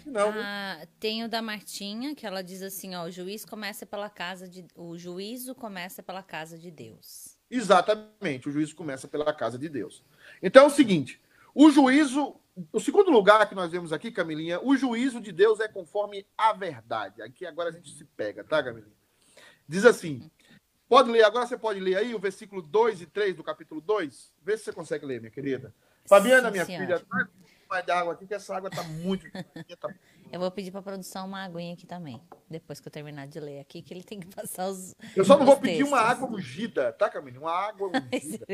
[0.06, 0.32] Não.
[0.32, 4.48] Ah, tem o da Martinha, que ela diz assim, ó, o juiz começa pela casa
[4.48, 7.36] de o juízo começa pela casa de Deus.
[7.50, 10.04] Exatamente, o juízo começa pela casa de Deus.
[10.40, 11.20] Então é o seguinte,
[11.52, 12.36] o juízo
[12.72, 16.52] o segundo lugar que nós vemos aqui, Camilinha, o juízo de Deus é conforme a
[16.52, 17.22] verdade.
[17.22, 18.94] Aqui agora a gente se pega, tá, Camilinha?
[19.66, 20.30] Diz assim:
[20.88, 24.32] pode ler, agora você pode ler aí o versículo 2 e 3 do capítulo 2?
[24.42, 25.74] Vê se você consegue ler, minha querida.
[26.06, 27.04] Fabiana, minha filha,
[27.68, 29.26] mais de água aqui, que essa água tá muito.
[30.30, 32.20] Eu vou pedir para produção uma aguinha aqui também,
[32.50, 34.94] depois que eu terminar de ler aqui, que ele tem que passar os.
[35.16, 35.78] Eu só não vou textos.
[35.78, 37.38] pedir uma água ungida, tá, Camille?
[37.38, 38.44] Uma água ungida.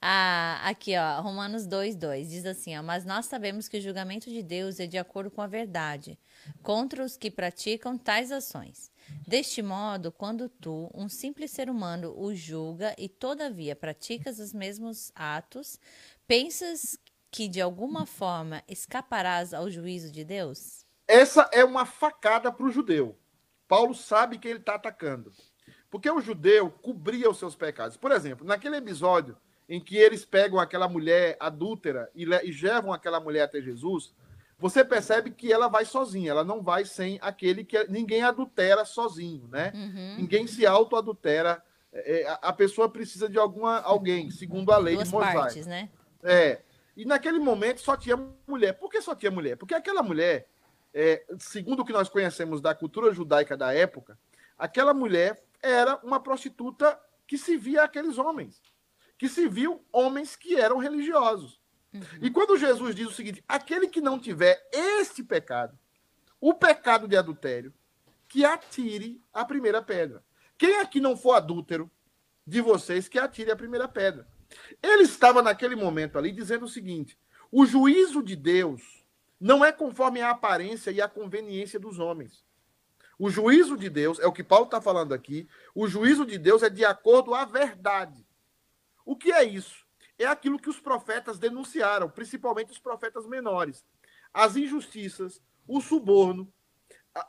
[0.00, 4.30] ah, aqui, ó, Romanos 2, 2 diz assim: ó, Mas nós sabemos que o julgamento
[4.30, 6.16] de Deus é de acordo com a verdade,
[6.62, 8.92] contra os que praticam tais ações.
[9.26, 15.10] Deste modo, quando tu, um simples ser humano, o julga e todavia praticas os mesmos
[15.14, 15.78] atos,
[16.26, 16.98] pensas
[17.30, 20.84] que de alguma forma escaparás ao juízo de Deus?
[21.06, 23.18] Essa é uma facada para o judeu.
[23.66, 25.32] Paulo sabe que ele está atacando.
[25.90, 27.96] Porque o judeu cobria os seus pecados.
[27.96, 29.36] Por exemplo, naquele episódio
[29.68, 34.12] em que eles pegam aquela mulher adúltera e, levam aquela mulher até Jesus,
[34.58, 39.48] você percebe que ela vai sozinha, ela não vai sem aquele que ninguém adultera sozinho,
[39.48, 39.72] né?
[39.74, 40.16] Uhum.
[40.18, 41.62] Ninguém se auto-adultera.
[41.92, 45.34] É, é a pessoa precisa de alguma alguém, segundo a lei Duas de Moisés.
[45.34, 45.90] Partes, né?
[46.22, 46.62] É.
[46.96, 48.74] E naquele momento só tinha mulher.
[48.74, 49.56] Por que só tinha mulher?
[49.56, 50.48] Porque aquela mulher,
[50.92, 54.18] é, segundo o que nós conhecemos da cultura judaica da época,
[54.56, 58.62] aquela mulher era uma prostituta que se via aqueles homens,
[59.18, 61.60] que se viu homens que eram religiosos.
[62.20, 65.78] E quando Jesus diz o seguinte: aquele que não tiver este pecado,
[66.40, 67.72] o pecado de adultério,
[68.28, 70.24] que atire a primeira pedra.
[70.58, 71.90] Quem aqui não for adúltero
[72.46, 74.26] de vocês, que atire a primeira pedra.
[74.82, 77.18] Ele estava naquele momento ali dizendo o seguinte:
[77.50, 79.04] o juízo de Deus
[79.40, 82.44] não é conforme a aparência e a conveniência dos homens.
[83.18, 86.62] O juízo de Deus, é o que Paulo está falando aqui, o juízo de Deus
[86.62, 88.26] é de acordo à verdade.
[89.04, 89.83] O que é isso?
[90.18, 93.84] É aquilo que os profetas denunciaram, principalmente os profetas menores.
[94.32, 96.52] As injustiças, o suborno,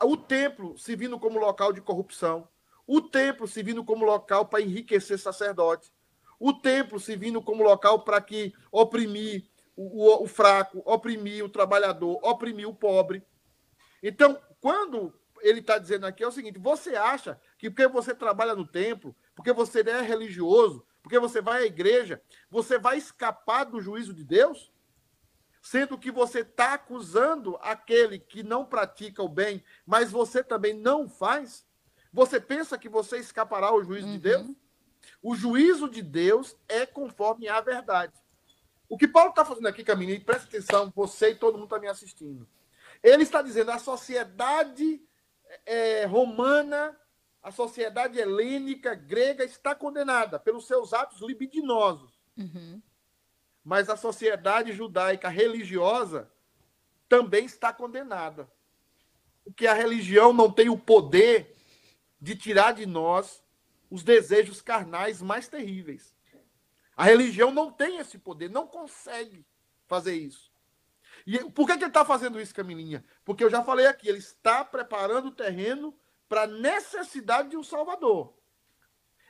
[0.04, 2.48] o templo se vindo como local de corrupção,
[2.88, 5.92] o templo se vindo como local para enriquecer sacerdote,
[6.40, 11.50] o templo se vindo como local para que oprimir o, o, o, fraco, oprimir o
[11.50, 13.24] trabalhador, oprimir o pobre.
[14.02, 18.56] Então, quando ele está dizendo aqui é o seguinte: você acha que porque você trabalha
[18.56, 23.80] no templo, porque você é religioso, porque você vai à igreja, você vai escapar do
[23.80, 24.74] juízo de Deus?
[25.62, 31.08] Sendo que você está acusando aquele que não pratica o bem, mas você também não
[31.08, 31.64] faz?
[32.12, 34.14] Você pensa que você escapará ao juízo uhum.
[34.14, 34.48] de Deus?
[35.22, 38.20] O juízo de Deus é conforme a verdade.
[38.90, 41.78] O que Paulo está fazendo aqui, Caminho, e presta atenção, você e todo mundo está
[41.78, 42.50] me assistindo.
[43.04, 45.00] Ele está dizendo a sociedade
[45.68, 47.00] é, romana,
[47.46, 52.20] a sociedade helênica, grega, está condenada pelos seus atos libidinosos.
[52.38, 52.82] Uhum.
[53.64, 56.30] mas a sociedade judaica religiosa
[57.08, 58.52] também está condenada.
[59.46, 61.56] Porque a religião não tem o poder
[62.20, 63.42] de tirar de nós
[63.90, 66.14] os desejos carnais mais terríveis.
[66.98, 69.46] A religião não tem esse poder, não consegue
[69.88, 70.52] fazer isso.
[71.26, 73.06] E por que, que ele está fazendo isso, Camilinha?
[73.24, 77.64] Porque eu já falei aqui, ele está preparando o terreno para a necessidade de um
[77.64, 78.34] Salvador.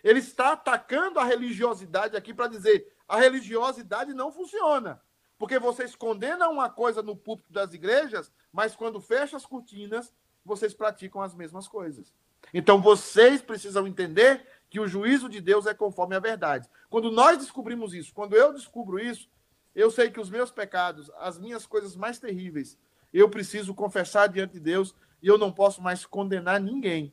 [0.03, 5.01] Ele está atacando a religiosidade aqui para dizer: a religiosidade não funciona.
[5.37, 10.13] Porque vocês condenam uma coisa no púlpito das igrejas, mas quando fecha as cortinas,
[10.45, 12.13] vocês praticam as mesmas coisas.
[12.53, 16.69] Então vocês precisam entender que o juízo de Deus é conforme a verdade.
[16.89, 19.29] Quando nós descobrimos isso, quando eu descubro isso,
[19.73, 22.77] eu sei que os meus pecados, as minhas coisas mais terríveis,
[23.13, 24.95] eu preciso confessar diante de Deus
[25.25, 27.11] e eu não posso mais condenar ninguém,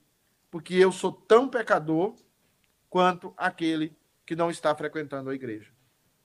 [0.51, 2.15] porque eu sou tão pecador
[2.91, 3.97] quanto aquele
[4.27, 5.73] que não está frequentando a igreja.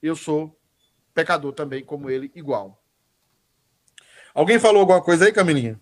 [0.02, 0.54] Eu sou
[1.14, 2.84] pecador também, como ele, igual.
[4.34, 5.80] Alguém falou alguma coisa aí, Camilinha?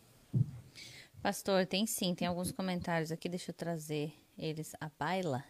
[1.20, 4.76] Pastor, tem sim, tem alguns comentários aqui, deixa eu trazer eles.
[4.80, 5.42] A Baila.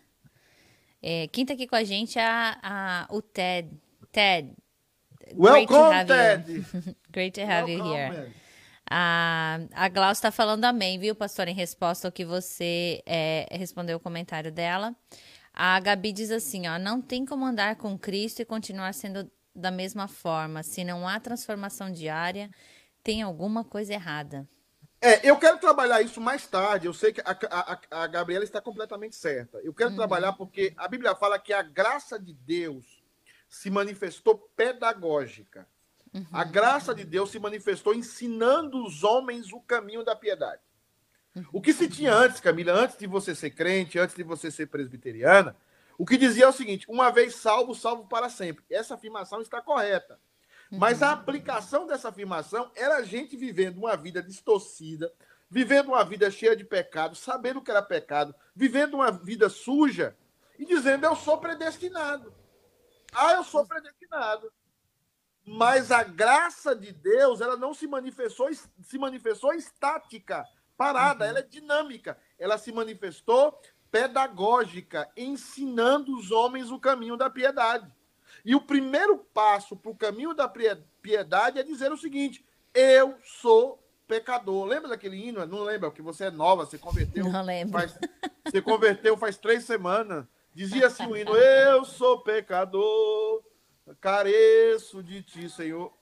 [1.02, 3.68] É, quem tá aqui com a gente é a, a, o Ted.
[4.10, 4.54] Ted.
[5.34, 6.64] Welcome, Ted.
[7.10, 8.10] Great to have Welcome, you here.
[8.10, 8.45] Man.
[8.88, 13.96] A, a Glaucia está falando amém, viu, pastor, em resposta ao que você é, respondeu
[13.96, 14.94] o comentário dela.
[15.52, 19.70] A Gabi diz assim, ó, não tem como andar com Cristo e continuar sendo da
[19.70, 20.62] mesma forma.
[20.62, 22.50] Se não há transformação diária,
[23.02, 24.46] tem alguma coisa errada.
[25.00, 26.86] É, eu quero trabalhar isso mais tarde.
[26.86, 29.58] Eu sei que a, a, a Gabriela está completamente certa.
[29.58, 29.96] Eu quero uhum.
[29.96, 33.02] trabalhar porque a Bíblia fala que a graça de Deus
[33.48, 35.66] se manifestou pedagógica.
[36.16, 36.26] Uhum.
[36.32, 40.62] A graça de Deus se manifestou ensinando os homens o caminho da piedade.
[41.52, 44.68] O que se tinha antes, Camila, antes de você ser crente, antes de você ser
[44.68, 45.54] presbiteriana,
[45.98, 48.64] o que dizia é o seguinte: uma vez salvo, salvo para sempre.
[48.70, 50.18] Essa afirmação está correta.
[50.70, 55.12] Mas a aplicação dessa afirmação era a gente vivendo uma vida distorcida,
[55.48, 60.16] vivendo uma vida cheia de pecado, sabendo que era pecado, vivendo uma vida suja
[60.58, 62.34] e dizendo: eu sou predestinado.
[63.12, 64.50] Ah, eu sou predestinado.
[65.46, 70.44] Mas a graça de Deus, ela não se manifestou, se manifestou estática,
[70.76, 72.18] parada, ela é dinâmica.
[72.36, 73.56] Ela se manifestou
[73.90, 77.90] pedagógica, ensinando os homens o caminho da piedade.
[78.44, 80.52] E o primeiro passo para o caminho da
[81.00, 82.44] piedade é dizer o seguinte:
[82.74, 84.64] eu sou pecador.
[84.64, 85.44] Lembra daquele hino?
[85.46, 87.24] Não lembra, porque você é nova, você converteu.
[87.24, 87.78] Não lembro.
[87.78, 87.98] Faz,
[88.44, 90.26] você converteu faz três semanas.
[90.54, 93.42] Dizia assim o hino: Eu sou pecador,
[93.94, 95.96] careço de ti, Senhor.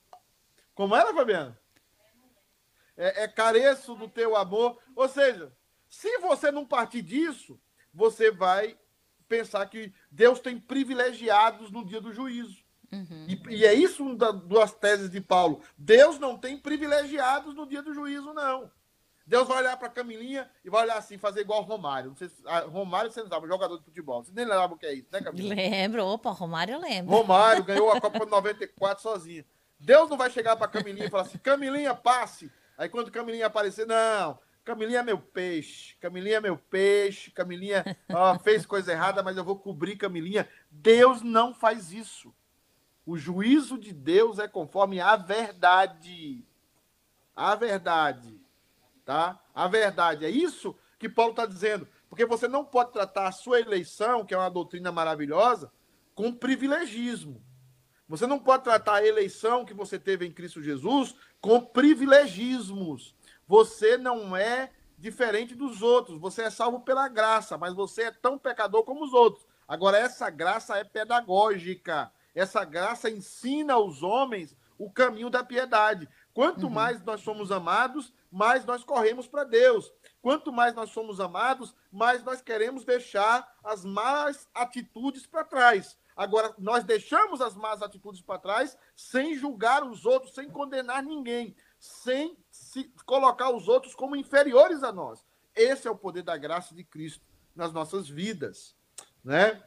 [0.75, 1.57] Como era, Fabiano?
[2.97, 4.79] É, é careço do teu amor.
[4.95, 5.53] Ou seja,
[5.89, 7.61] se você não partir disso,
[7.93, 8.79] você vai
[9.29, 12.63] pensar que Deus tem privilegiados no dia do juízo.
[12.93, 13.27] Uhum.
[13.29, 15.63] E, e, é isso uma das duas teses de Paulo.
[15.77, 18.71] Deus não tem privilegiados no dia do juízo, não.
[19.27, 22.11] Deus vai olhar para Camilinha e vai olhar assim, fazer igual Romário.
[22.11, 24.23] Não sei se, ah, Romário, você não sabe, jogador de futebol.
[24.23, 25.55] Você nem lembra o que é isso, né, Camilinha?
[25.55, 27.15] Lembro, opa, Romário eu lembro.
[27.15, 29.45] Romário ganhou a Copa 94 sozinho.
[29.81, 32.51] Deus não vai chegar para Camilinha e falar assim: Camilinha, passe.
[32.77, 38.39] Aí quando Camilinha aparecer, não, Camilinha é meu peixe, Camilinha é meu peixe, Camilinha ó,
[38.39, 40.49] fez coisa errada, mas eu vou cobrir Camilinha.
[40.71, 42.35] Deus não faz isso.
[43.07, 46.43] O juízo de Deus é conforme a verdade.
[47.37, 48.41] A verdade.
[49.05, 49.41] Tá?
[49.55, 50.25] A verdade.
[50.25, 51.87] É isso que Paulo está dizendo.
[52.09, 55.71] Porque você não pode tratar a sua eleição, que é uma doutrina maravilhosa,
[56.15, 57.43] com privilegismo.
[58.09, 63.15] Você não pode tratar a eleição que você teve em Cristo Jesus com privilegismos.
[63.47, 66.19] Você não é diferente dos outros.
[66.21, 69.47] Você é salvo pela graça, mas você é tão pecador como os outros.
[69.67, 72.13] Agora, essa graça é pedagógica.
[72.35, 76.09] Essa graça ensina aos homens o caminho da piedade.
[76.33, 76.73] Quanto uhum.
[76.73, 79.93] mais nós somos amados, mais nós corremos para Deus.
[80.21, 85.97] Quanto mais nós somos amados, mais nós queremos deixar as más atitudes para trás.
[86.17, 91.57] Agora, nós deixamos as más atitudes para trás sem julgar os outros, sem condenar ninguém
[91.85, 95.23] sem se colocar os outros como inferiores a nós.
[95.55, 97.23] Esse é o poder da graça de Cristo
[97.55, 98.75] nas nossas vidas,
[99.23, 99.63] né?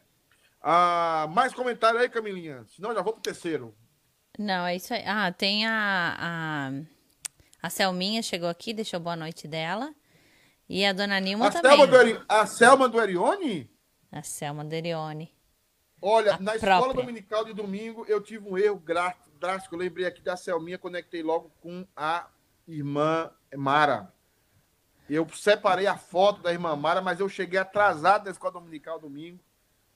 [0.60, 2.66] Ah, mais comentário aí, Camilinha?
[2.76, 3.74] Senão já vou pro terceiro.
[4.38, 5.04] Não, é isso aí.
[5.06, 6.72] Ah, tem a, a,
[7.62, 9.94] a Selminha chegou aqui, deixou boa noite dela.
[10.70, 11.72] E a dona Nilma a também.
[11.72, 13.70] Selma do a Selma do Erione?
[14.12, 15.34] A Selma do Erione.
[16.00, 16.76] Olha, a na própria.
[16.76, 18.82] escola dominical de domingo eu tive um erro
[19.40, 19.74] drástico.
[19.74, 22.28] Eu lembrei aqui da Selminha, conectei logo com a
[22.68, 24.14] irmã Mara.
[25.10, 29.40] Eu separei a foto da irmã Mara, mas eu cheguei atrasado da escola dominical domingo,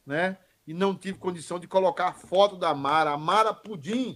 [0.06, 0.38] né?
[0.66, 3.12] e não tive condição de colocar a foto da Mara.
[3.12, 4.16] A Mara Pudim,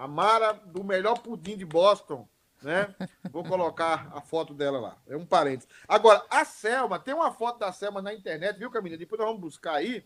[0.00, 2.26] a Mara do melhor pudim de Boston,
[2.62, 2.94] né?
[3.30, 4.96] Vou colocar a foto dela lá.
[5.06, 5.68] É um parênteses.
[5.86, 8.96] Agora, a Selma, tem uma foto da Selma na internet, viu, Camila?
[8.96, 10.02] Depois nós vamos buscar aí,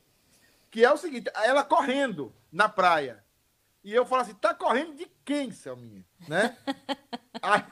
[0.69, 3.25] que é o seguinte, ela correndo na praia.
[3.85, 6.05] E eu falo assim, tá correndo de quem, Selminha?
[6.27, 6.57] Né?
[7.41, 7.65] aí,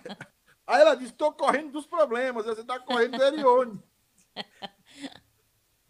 [0.64, 3.82] aí ela disse, tô correndo dos problemas, você tá correndo do Erione.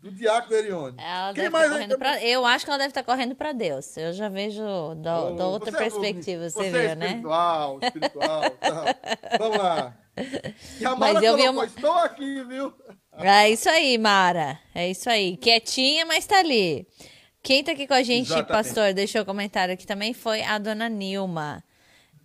[0.03, 0.97] Do Diácono Erione.
[1.33, 2.21] Quem mais tá pra...
[2.25, 3.97] Eu acho que ela deve estar tá correndo para Deus.
[3.97, 4.61] Eu já vejo
[4.97, 7.07] da, oh, da outra você é perspectiva, você, você vê, é né?
[7.07, 8.51] Espiritual, espiritual.
[8.59, 9.39] tá.
[9.39, 9.97] Vamos lá.
[10.81, 11.65] E a Mara mas eu colocou, vi uma...
[11.67, 12.75] estou aqui, viu?
[13.17, 14.59] É isso aí, Mara.
[14.75, 15.37] É isso aí.
[15.37, 16.85] Quietinha, mas tá ali.
[17.41, 18.49] Quem tá aqui com a gente, Exatamente.
[18.49, 21.63] pastor, deixou um comentário aqui também, foi a dona Nilma.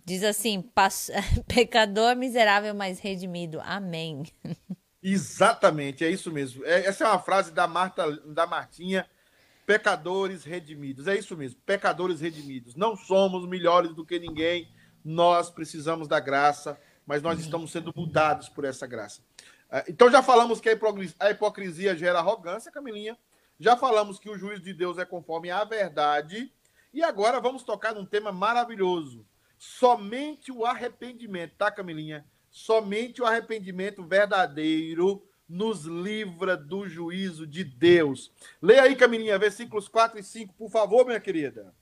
[0.04, 0.64] Diz assim:
[1.46, 3.60] pecador miserável, mas redimido.
[3.62, 4.24] Amém.
[5.12, 6.64] Exatamente, é isso mesmo.
[6.64, 9.08] É, essa é uma frase da Marta, da Martinha,
[9.64, 11.06] pecadores redimidos.
[11.06, 12.74] É isso mesmo, pecadores redimidos.
[12.74, 14.68] Não somos melhores do que ninguém.
[15.04, 19.22] Nós precisamos da graça, mas nós estamos sendo mudados por essa graça.
[19.70, 23.16] É, então já falamos que a hipocrisia gera arrogância, Camilinha.
[23.58, 26.52] Já falamos que o juízo de Deus é conforme a verdade.
[26.92, 29.26] E agora vamos tocar num tema maravilhoso.
[29.56, 32.24] Somente o arrependimento, tá, Camilinha?
[32.50, 38.30] Somente o arrependimento verdadeiro nos livra do juízo de Deus.
[38.60, 41.74] Leia aí, Camilinha, versículos 4 e 5, por favor, minha querida.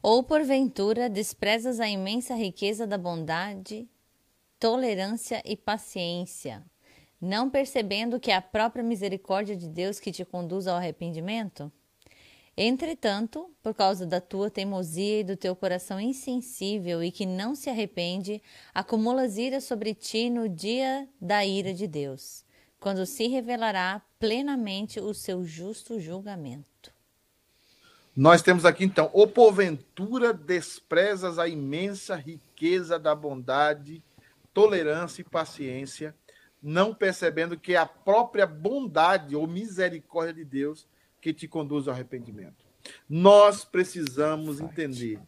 [0.00, 3.88] Ou porventura desprezas a imensa riqueza da bondade,
[4.60, 6.64] tolerância e paciência,
[7.20, 11.72] não percebendo que é a própria misericórdia de Deus que te conduz ao arrependimento?
[12.60, 17.70] Entretanto, por causa da tua teimosia e do teu coração insensível e que não se
[17.70, 18.42] arrepende,
[18.74, 22.44] acumulas ira sobre ti no dia da ira de Deus,
[22.80, 26.92] quando se revelará plenamente o seu justo julgamento.
[28.16, 34.02] Nós temos aqui então, ou porventura desprezas a imensa riqueza da bondade,
[34.52, 36.12] tolerância e paciência,
[36.60, 40.88] não percebendo que a própria bondade ou misericórdia de Deus
[41.20, 42.64] que te conduz ao arrependimento.
[43.08, 45.20] Nós precisamos entender.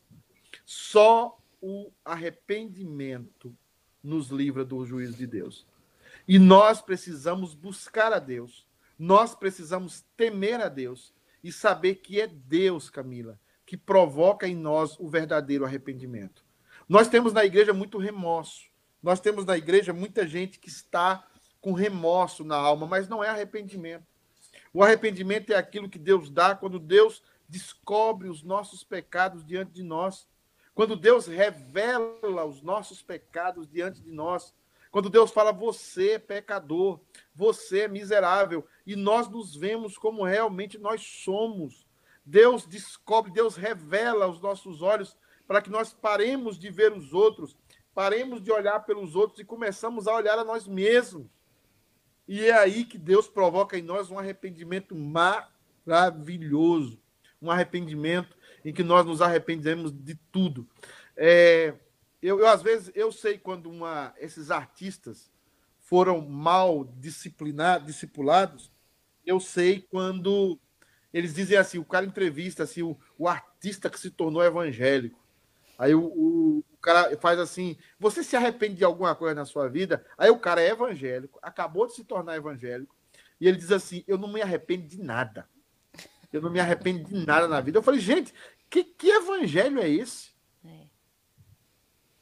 [0.65, 3.55] Só o arrependimento
[4.03, 5.67] nos livra do juízo de Deus.
[6.27, 8.67] E nós precisamos buscar a Deus.
[8.99, 11.13] Nós precisamos temer a Deus
[11.43, 16.45] e saber que é Deus, Camila, que provoca em nós o verdadeiro arrependimento.
[16.89, 18.69] Nós temos na igreja muito remorso.
[19.03, 21.27] Nós temos na igreja muita gente que está
[21.61, 24.05] com remorso na alma, mas não é arrependimento.
[24.73, 29.83] O arrependimento é aquilo que Deus dá quando Deus descobre os nossos pecados diante de
[29.83, 30.29] nós.
[30.75, 34.55] Quando Deus revela os nossos pecados diante de nós.
[34.91, 37.01] Quando Deus fala, você é pecador,
[37.35, 41.87] você é miserável, e nós nos vemos como realmente nós somos.
[42.25, 45.17] Deus descobre, Deus revela os nossos olhos
[45.47, 47.57] para que nós paremos de ver os outros,
[47.95, 51.27] paremos de olhar pelos outros e começamos a olhar a nós mesmos.
[52.31, 54.95] E é aí que Deus provoca em nós um arrependimento
[55.85, 57.03] maravilhoso.
[57.43, 60.65] Um arrependimento em que nós nos arrependemos de tudo.
[61.17, 61.75] É,
[62.23, 65.29] eu, eu, às vezes, eu sei quando uma, esses artistas
[65.81, 68.71] foram mal disciplinados, discipulados,
[69.27, 70.57] eu sei quando
[71.13, 75.20] eles dizem assim, o cara entrevista assim, o, o artista que se tornou evangélico.
[75.81, 79.67] Aí o, o, o, cara faz assim: você se arrepende de alguma coisa na sua
[79.67, 80.05] vida?
[80.19, 82.95] Aí o cara é evangélico, acabou de se tornar evangélico,
[83.41, 85.49] e ele diz assim: eu não me arrependo de nada.
[86.31, 87.79] Eu não me arrependo de nada na vida.
[87.79, 88.35] Eu falei, gente,
[88.69, 90.33] que, que evangelho é esse?
[90.63, 90.87] É.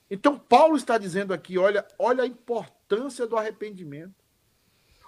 [0.08, 4.24] Então, Paulo está dizendo aqui: olha, olha a importância do arrependimento.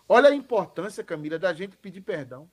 [0.09, 2.51] Olha a importância, Camila, da gente pedir perdão.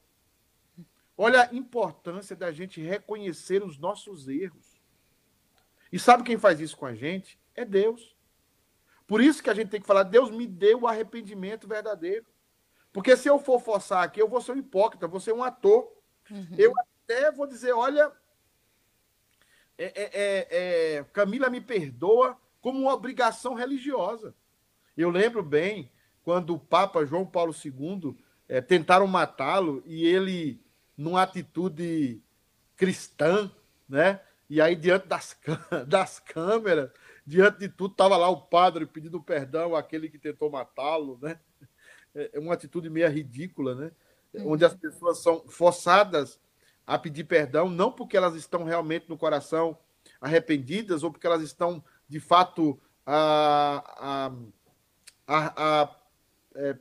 [1.18, 4.77] Olha a importância da gente reconhecer os nossos erros.
[5.92, 7.40] E sabe quem faz isso com a gente?
[7.56, 8.16] É Deus.
[9.08, 12.26] Por isso que a gente tem que falar: Deus me deu o arrependimento verdadeiro.
[12.92, 15.92] Porque se eu for forçar aqui, eu vou ser um hipócrita, vou ser um ator.
[16.30, 16.56] Uhum.
[16.58, 18.12] Eu até vou dizer: olha,
[19.78, 20.48] é, é, é,
[20.98, 24.36] é, Camila me perdoa como uma obrigação religiosa.
[24.96, 25.92] Eu lembro bem
[26.24, 28.18] quando o Papa João Paulo II
[28.50, 30.60] é, tentaram matá-lo e ele,
[30.98, 32.22] numa atitude
[32.76, 33.52] cristã,
[33.88, 34.20] né?
[34.50, 35.38] E aí, diante das,
[35.88, 36.91] das câmeras,
[37.26, 41.39] diante de tudo, estava lá o padre pedindo perdão àquele que tentou matá-lo, né?
[42.16, 43.91] É, é uma atitude meio ridícula, né?
[44.34, 44.54] Uhum.
[44.54, 46.39] Onde as pessoas são forçadas
[46.86, 49.78] a pedir perdão, não porque elas estão realmente no coração
[50.22, 54.32] arrependidas ou porque elas estão, de fato, a, a,
[55.28, 55.95] a, a
[56.56, 56.78] é,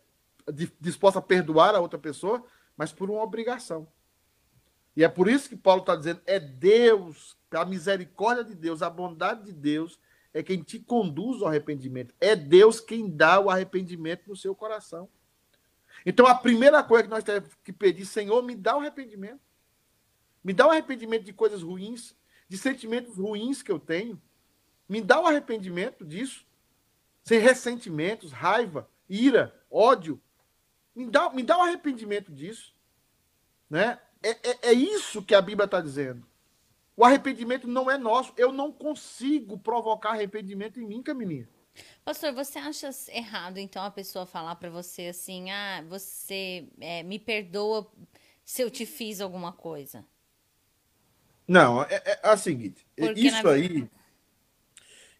[0.81, 2.45] dispostas a perdoar a outra pessoa,
[2.77, 3.89] mas por uma obrigação.
[4.97, 8.89] E é por isso que Paulo está dizendo: é Deus, a misericórdia de Deus, a
[8.89, 10.01] bondade de Deus
[10.33, 12.15] é quem te conduz ao arrependimento.
[12.21, 15.09] É Deus quem dá o arrependimento no seu coração.
[16.05, 19.41] Então a primeira coisa que nós temos que pedir, Senhor, me dá o arrependimento.
[20.45, 22.15] Me dá o arrependimento de coisas ruins,
[22.49, 24.21] de sentimentos ruins que eu tenho.
[24.87, 26.47] Me dá o arrependimento disso.
[27.25, 30.21] Sem ressentimentos, raiva, ira, ódio.
[30.95, 32.77] Me dá, me dá o arrependimento disso.
[33.71, 33.99] Né?
[34.27, 36.27] É, é, é isso que a Bíblia está dizendo.
[36.97, 38.33] O arrependimento não é nosso.
[38.37, 41.49] Eu não consigo provocar arrependimento em mim, Camilinha.
[42.05, 47.18] Pastor, você acha errado, então, a pessoa falar para você assim: ah, você é, me
[47.18, 47.91] perdoa
[48.45, 50.05] se eu te fiz alguma coisa?
[51.47, 53.51] Não, é, é, é a seguinte: Porque isso na...
[53.51, 53.91] aí.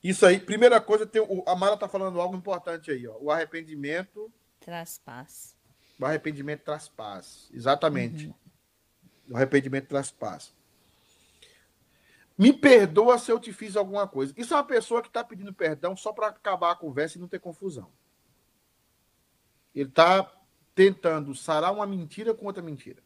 [0.03, 3.17] Isso aí, primeira coisa, tem, o, a Mara tá falando algo importante aí, ó.
[3.21, 4.33] O arrependimento.
[4.61, 5.57] Traz paz.
[5.99, 7.51] O arrependimento traz paz.
[7.53, 8.27] Exatamente.
[8.27, 8.35] Uhum.
[9.29, 10.55] O arrependimento traz paz.
[12.39, 14.35] Me perdoa se eu te fiz alguma coisa.
[14.37, 17.29] Isso é uma pessoa que está pedindo perdão só para acabar a conversa e não
[17.29, 17.91] ter confusão.
[19.75, 20.31] Ele está
[20.75, 23.03] tentando sarar uma mentira com outra mentira.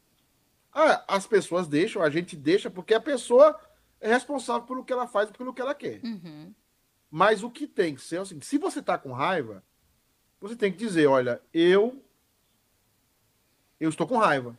[0.73, 3.59] Ah, as pessoas deixam, a gente deixa, porque a pessoa
[4.01, 6.01] é responsável pelo que ela faz e pelo que ela quer.
[6.05, 6.53] Uhum.
[7.11, 9.65] Mas o que tem que ser é o seguinte: se você está com raiva,
[10.41, 12.05] você tem que dizer: olha, eu,
[13.79, 14.57] eu estou com raiva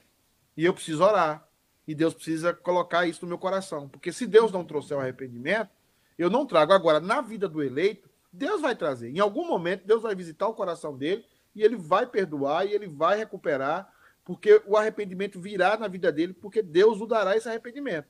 [0.56, 1.48] e eu preciso orar.
[1.92, 3.90] E Deus precisa colocar isso no meu coração.
[3.90, 5.70] Porque se Deus não trouxer o arrependimento,
[6.18, 6.72] eu não trago.
[6.72, 9.10] Agora, na vida do eleito, Deus vai trazer.
[9.10, 12.88] Em algum momento, Deus vai visitar o coração dele e ele vai perdoar e ele
[12.88, 18.08] vai recuperar, porque o arrependimento virá na vida dele, porque Deus o dará esse arrependimento.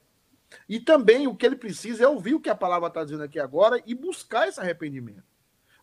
[0.70, 3.40] E também o que ele precisa é ouvir o que a palavra está dizendo aqui
[3.40, 5.24] agora e buscar esse arrependimento.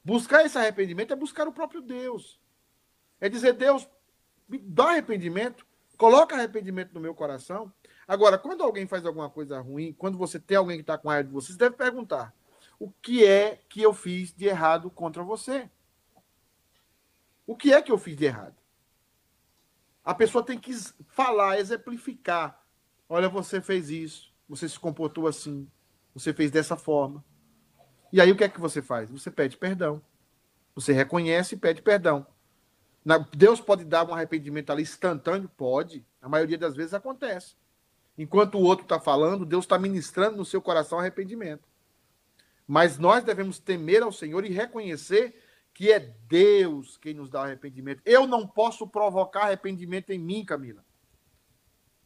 [0.05, 2.39] Buscar esse arrependimento é buscar o próprio Deus.
[3.21, 3.89] É dizer, Deus,
[4.49, 7.73] me dá arrependimento, coloca arrependimento no meu coração
[8.09, 11.29] Agora, quando alguém faz alguma coisa ruim, quando você tem alguém que está com raiva
[11.29, 12.35] de você, você deve perguntar:
[12.81, 15.69] o que é que eu fiz de errado contra você?
[17.47, 18.57] O que é que eu fiz de errado?
[20.03, 20.73] A pessoa tem que
[21.09, 22.65] falar, exemplificar.
[23.07, 25.71] Olha, você fez isso, você se comportou assim,
[26.15, 27.23] você fez dessa forma.
[28.11, 29.11] E aí o que é que você faz?
[29.11, 30.01] Você pede perdão.
[30.75, 32.27] Você reconhece e pede perdão.
[33.37, 35.51] Deus pode dar um arrependimento ali instantâneo?
[35.57, 36.07] Pode.
[36.23, 37.55] A maioria das vezes acontece.
[38.19, 41.69] Enquanto o outro está falando, Deus está ministrando no seu coração arrependimento.
[42.67, 45.41] Mas nós devemos temer ao Senhor e reconhecer
[45.73, 48.03] que é Deus quem nos dá arrependimento.
[48.05, 50.85] Eu não posso provocar arrependimento em mim, Camila.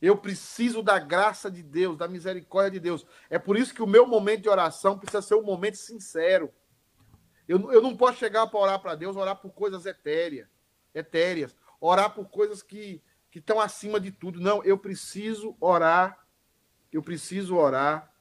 [0.00, 3.06] Eu preciso da graça de Deus, da misericórdia de Deus.
[3.30, 6.52] É por isso que o meu momento de oração precisa ser um momento sincero.
[7.48, 10.48] Eu, eu não posso chegar para orar para Deus, orar por coisas etéreas,
[10.94, 13.02] etéreas, orar por coisas que,
[13.32, 14.40] que estão acima de tudo.
[14.40, 16.24] Não, eu preciso orar,
[16.92, 18.14] eu preciso orar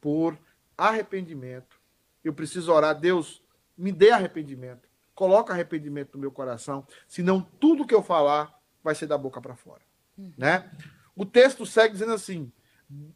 [0.00, 0.36] por
[0.76, 1.80] arrependimento.
[2.24, 3.40] Eu preciso orar, Deus,
[3.78, 4.88] me dê arrependimento.
[5.14, 9.54] Coloca arrependimento no meu coração, senão tudo que eu falar vai ser da boca para
[9.54, 9.82] fora.
[10.18, 10.32] Uhum.
[10.36, 10.68] Né?
[11.14, 12.52] O texto segue dizendo assim: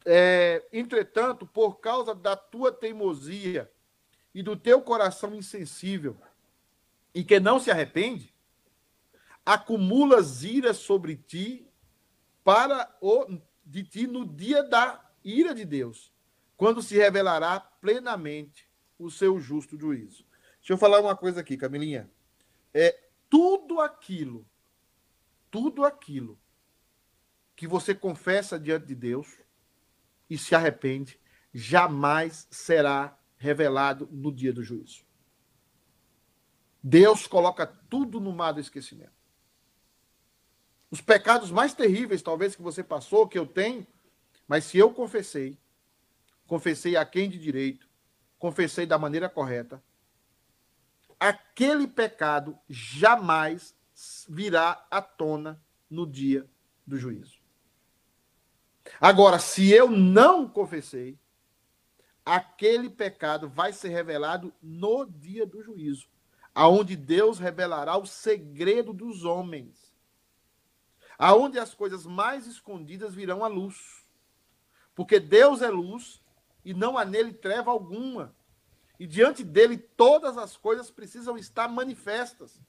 [0.04, 3.68] é, entretanto, por causa da tua teimosia
[4.32, 6.16] e do teu coração insensível,
[7.12, 8.32] e que não se arrepende,
[9.46, 11.70] acumulas ira sobre ti
[12.42, 16.12] para o de ti no dia da ira de Deus,
[16.56, 18.68] quando se revelará plenamente
[18.98, 20.26] o seu justo juízo.
[20.58, 22.10] Deixa eu falar uma coisa aqui, Camilinha.
[22.74, 24.46] É tudo aquilo,
[25.50, 26.38] tudo aquilo
[27.54, 29.40] que você confessa diante de Deus
[30.28, 31.20] e se arrepende,
[31.52, 35.04] jamais será revelado no dia do juízo.
[36.82, 39.15] Deus coloca tudo no mar do esquecimento.
[40.90, 43.86] Os pecados mais terríveis, talvez, que você passou, que eu tenho,
[44.46, 45.58] mas se eu confessei,
[46.46, 47.88] confessei a quem de direito,
[48.38, 49.82] confessei da maneira correta,
[51.18, 53.74] aquele pecado jamais
[54.28, 55.60] virá à tona
[55.90, 56.48] no dia
[56.86, 57.40] do juízo.
[59.00, 61.18] Agora, se eu não confessei,
[62.24, 66.08] aquele pecado vai ser revelado no dia do juízo,
[66.54, 69.85] aonde Deus revelará o segredo dos homens
[71.18, 74.04] aonde as coisas mais escondidas virão à luz.
[74.94, 76.22] Porque Deus é luz
[76.64, 78.34] e não há nele treva alguma.
[78.98, 82.60] E diante dele todas as coisas precisam estar manifestas.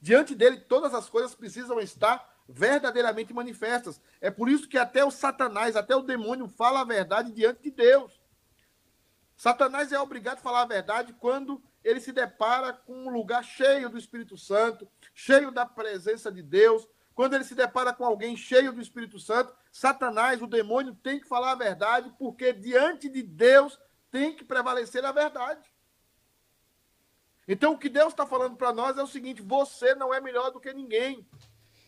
[0.00, 4.00] Diante dele todas as coisas precisam estar verdadeiramente manifestas.
[4.20, 7.70] É por isso que até o Satanás, até o demônio fala a verdade diante de
[7.70, 8.20] Deus.
[9.36, 13.90] Satanás é obrigado a falar a verdade quando ele se depara com um lugar cheio
[13.90, 18.74] do Espírito Santo, cheio da presença de Deus, quando ele se depara com alguém cheio
[18.74, 23.80] do Espírito Santo, Satanás, o demônio, tem que falar a verdade, porque diante de Deus
[24.10, 25.64] tem que prevalecer a verdade.
[27.48, 30.50] Então, o que Deus está falando para nós é o seguinte: você não é melhor
[30.50, 31.26] do que ninguém.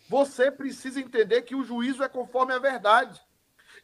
[0.08, 3.20] Você precisa entender que o juízo é conforme a verdade.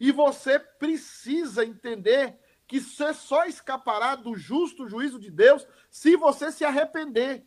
[0.01, 6.51] E você precisa entender que você só escapará do justo juízo de Deus se você
[6.51, 7.47] se arrepender.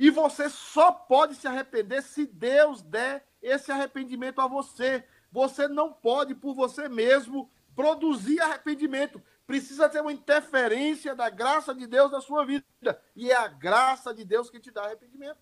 [0.00, 5.04] E você só pode se arrepender se Deus der esse arrependimento a você.
[5.30, 9.22] Você não pode, por você mesmo, produzir arrependimento.
[9.46, 12.64] Precisa ter uma interferência da graça de Deus na sua vida.
[13.14, 15.36] E é a graça de Deus que te dá arrependimento.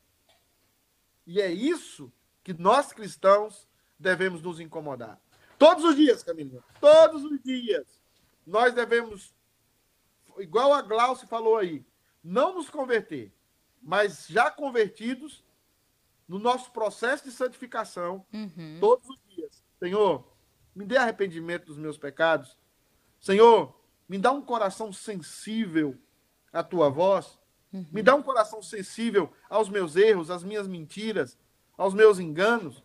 [1.25, 5.21] E é isso que nós cristãos devemos nos incomodar.
[5.57, 6.65] Todos os dias, Camila.
[6.81, 7.87] Todos os dias.
[8.45, 9.33] Nós devemos,
[10.39, 11.87] igual a Glaucio falou aí,
[12.25, 13.33] não nos converter,
[13.83, 15.45] mas já convertidos,
[16.27, 18.77] no nosso processo de santificação, uhum.
[18.81, 19.63] todos os dias.
[19.79, 20.31] Senhor,
[20.75, 22.57] me dê arrependimento dos meus pecados.
[23.19, 23.75] Senhor,
[24.09, 25.97] me dá um coração sensível
[26.53, 27.39] à tua voz.
[27.73, 27.87] Uhum.
[27.91, 31.39] Me dá um coração sensível aos meus erros, às minhas mentiras,
[31.77, 32.83] aos meus enganos.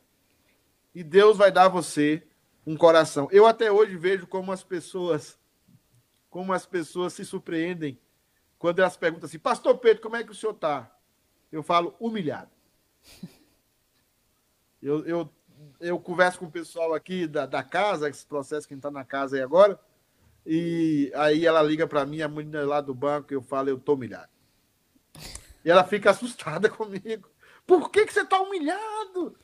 [0.96, 2.26] E Deus vai dar a você
[2.66, 3.28] um coração.
[3.32, 5.38] Eu até hoje vejo como as pessoas
[6.30, 8.00] como as pessoas se surpreendem
[8.64, 10.90] quando elas perguntam assim: "Pastor Pedro, como é que o senhor está?"
[11.52, 12.50] Eu falo humilhado.
[14.82, 15.30] Eu, eu,
[15.80, 19.38] eu converso com o pessoal aqui da, da casa, esse processo que está na casa
[19.38, 19.80] aí agora,
[20.46, 23.94] e aí ela liga para mim, a menina lá do banco, eu falo, eu tô
[23.94, 24.28] humilhado.
[25.64, 27.30] E ela fica assustada comigo.
[27.66, 29.38] Por que, que você está humilhado?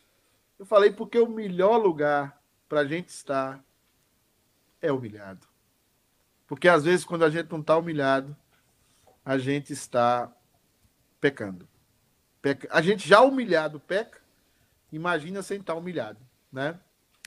[0.58, 3.64] Eu falei, porque o melhor lugar para a gente estar
[4.82, 5.48] é humilhado.
[6.48, 8.36] Porque às vezes, quando a gente não está humilhado,
[9.30, 10.28] a gente está
[11.22, 11.70] pecando.
[12.42, 12.68] Peca...
[12.72, 14.20] A gente já humilhado peca,
[14.92, 16.20] imagina sem estar humilhado,
[16.52, 16.80] né?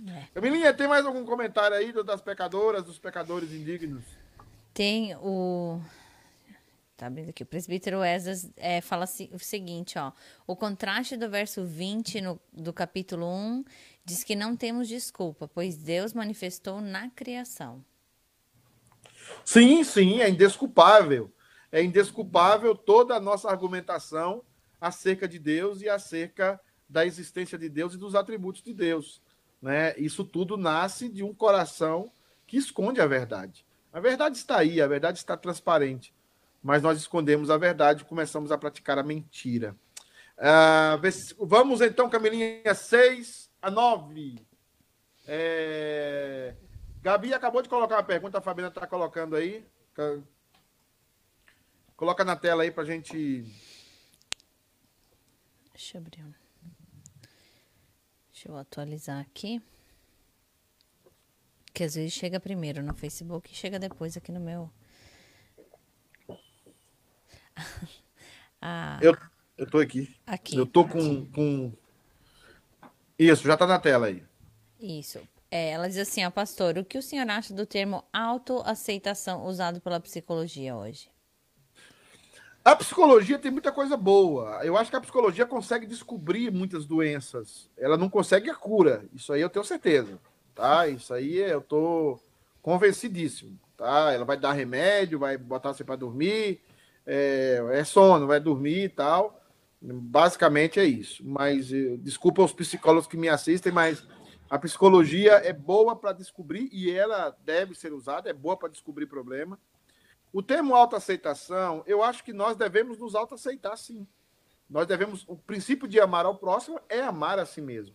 [0.05, 0.27] É.
[0.35, 4.03] Camilinha, tem mais algum comentário aí das pecadoras, dos pecadores indignos?
[4.75, 5.81] Tem o.
[6.97, 7.45] Tá abrindo aqui.
[7.45, 10.11] O presbítero Esdras é, fala o seguinte, ó.
[10.45, 13.65] O contraste do verso 20 no, do capítulo 1
[14.05, 17.85] diz que não temos desculpa, pois Deus manifestou na criação.
[19.45, 21.33] Sim, sim, é indesculpável.
[21.73, 24.45] É indesculpável toda a nossa argumentação
[24.81, 29.23] acerca de Deus e acerca da existência de Deus e dos atributos de Deus.
[29.61, 29.95] Né?
[29.97, 32.13] Isso tudo nasce de um coração
[32.47, 33.65] que esconde a verdade.
[33.93, 36.15] A verdade está aí, a verdade está transparente,
[36.63, 39.75] mas nós escondemos a verdade e começamos a praticar a mentira.
[40.37, 44.45] Uh, vamos então, Camilinha, 6 a 9.
[45.27, 46.55] É...
[47.01, 49.65] Gabi acabou de colocar uma pergunta, a Fabiana está colocando aí.
[52.03, 53.45] Coloca na tela aí para a gente.
[55.73, 56.25] Deixa eu abrir.
[58.33, 59.63] Deixa eu atualizar aqui.
[61.73, 64.69] Que às vezes chega primeiro no Facebook e chega depois aqui no meu.
[68.61, 69.17] ah, eu,
[69.57, 70.13] eu tô aqui.
[70.27, 70.57] Aqui.
[70.57, 71.73] Eu tô com, com.
[73.17, 74.25] Isso, já tá na tela aí.
[74.81, 75.21] Isso.
[75.49, 79.81] É, ela diz assim, ó, pastor, o que o senhor acha do termo autoaceitação usado
[79.81, 81.12] pela psicologia hoje?
[82.65, 84.65] A psicologia tem muita coisa boa.
[84.65, 87.69] Eu acho que a psicologia consegue descobrir muitas doenças.
[87.77, 89.05] Ela não consegue a cura.
[89.13, 90.21] Isso aí eu tenho certeza.
[90.55, 90.87] Tá?
[90.87, 92.21] Isso aí eu tô
[92.63, 93.59] convencidíssimo.
[93.77, 94.13] Tá?
[94.13, 96.61] Ela vai dar remédio, vai botar você para dormir,
[97.05, 99.41] é, é, sono, vai dormir e tal.
[99.81, 101.27] Basicamente é isso.
[101.27, 104.07] Mas eh, desculpa os psicólogos que me assistem, mas
[104.49, 109.07] a psicologia é boa para descobrir e ela deve ser usada, é boa para descobrir
[109.07, 109.59] problema.
[110.33, 114.07] O termo autoaceitação, eu acho que nós devemos nos autoaceitar sim.
[114.69, 117.95] Nós devemos, o princípio de amar ao próximo é amar a si mesmo.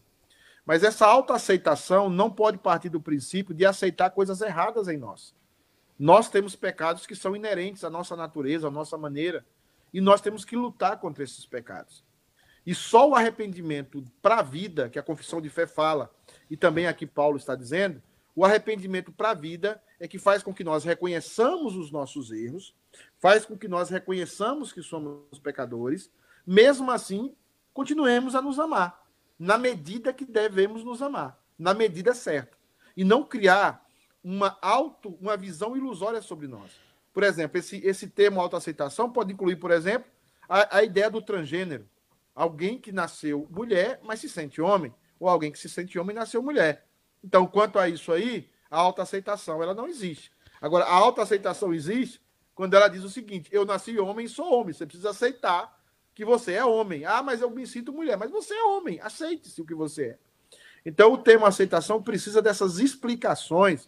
[0.63, 5.33] Mas essa autoaceitação não pode partir do princípio de aceitar coisas erradas em nós.
[5.97, 9.43] Nós temos pecados que são inerentes à nossa natureza, à nossa maneira,
[9.91, 12.03] e nós temos que lutar contra esses pecados.
[12.65, 16.13] E só o arrependimento para a vida, que a confissão de fé fala,
[16.51, 18.03] e também aqui Paulo está dizendo,
[18.38, 22.71] o arrependimento para a vida é que faz com que nós reconheçamos os nossos erros,
[23.17, 26.11] faz com que nós reconheçamos que somos pecadores,
[26.45, 27.35] mesmo assim,
[27.73, 29.03] continuemos a nos amar,
[29.39, 32.55] na medida que devemos nos amar, na medida certa,
[32.95, 33.83] e não criar
[34.23, 36.79] uma auto, uma visão ilusória sobre nós.
[37.11, 40.11] Por exemplo, esse, esse termo autoaceitação pode incluir, por exemplo,
[40.47, 41.89] a, a ideia do transgênero.
[42.35, 46.19] Alguém que nasceu mulher, mas se sente homem, ou alguém que se sente homem e
[46.19, 46.86] nasceu mulher.
[47.24, 50.32] Então, quanto a isso aí, a autoaceitação ela não existe.
[50.61, 52.22] Agora, a autoaceitação existe
[52.53, 54.74] quando ela diz o seguinte: eu nasci homem e sou homem.
[54.74, 55.78] Você precisa aceitar
[56.13, 57.05] que você é homem.
[57.05, 58.18] Ah, mas eu me sinto mulher.
[58.18, 58.99] Mas você é homem.
[59.01, 60.18] Aceite-se o que você é.
[60.86, 63.88] Então, o termo aceitação precisa dessas explicações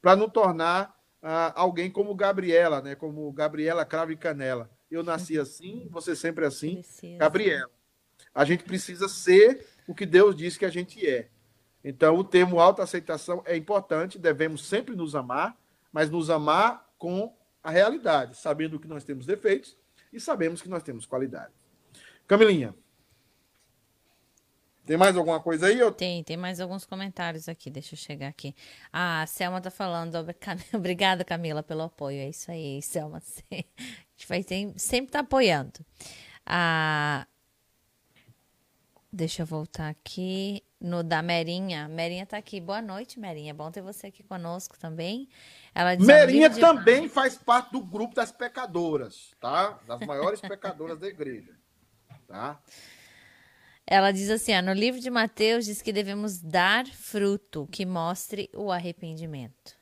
[0.00, 2.94] para não tornar ah, alguém como Gabriela, né?
[2.94, 4.70] Como Gabriela Cravo e Canela.
[4.90, 6.82] Eu nasci assim, você sempre assim.
[7.18, 7.70] Gabriela.
[8.34, 11.28] A gente precisa ser o que Deus disse que a gente é.
[11.88, 15.56] Então, o termo autoaceitação é importante, devemos sempre nos amar,
[15.90, 19.74] mas nos amar com a realidade, sabendo que nós temos defeitos
[20.12, 21.50] e sabemos que nós temos qualidade.
[22.26, 22.74] Camilinha,
[24.84, 25.78] tem mais alguma coisa aí?
[25.78, 25.90] Eu...
[25.90, 27.70] Tem, tem mais alguns comentários aqui.
[27.70, 28.54] Deixa eu chegar aqui.
[28.92, 30.14] Ah, a Selma tá falando.
[30.74, 32.18] Obrigada, Camila, pelo apoio.
[32.18, 33.16] É isso aí, Selma.
[33.50, 34.44] A gente vai
[34.76, 35.80] sempre tá apoiando.
[36.44, 37.26] Ah,
[39.10, 41.88] deixa eu voltar aqui no da Merinha.
[41.88, 42.60] Merinha tá aqui.
[42.60, 43.52] Boa noite, Merinha.
[43.52, 45.28] Bom ter você aqui conosco também.
[45.74, 49.78] Ela diz, Merinha também faz parte do grupo das pecadoras, tá?
[49.86, 51.54] Das maiores pecadoras da igreja,
[52.26, 52.60] tá?
[53.86, 58.50] Ela diz assim: ó, no livro de Mateus diz que devemos dar fruto que mostre
[58.54, 59.76] o arrependimento.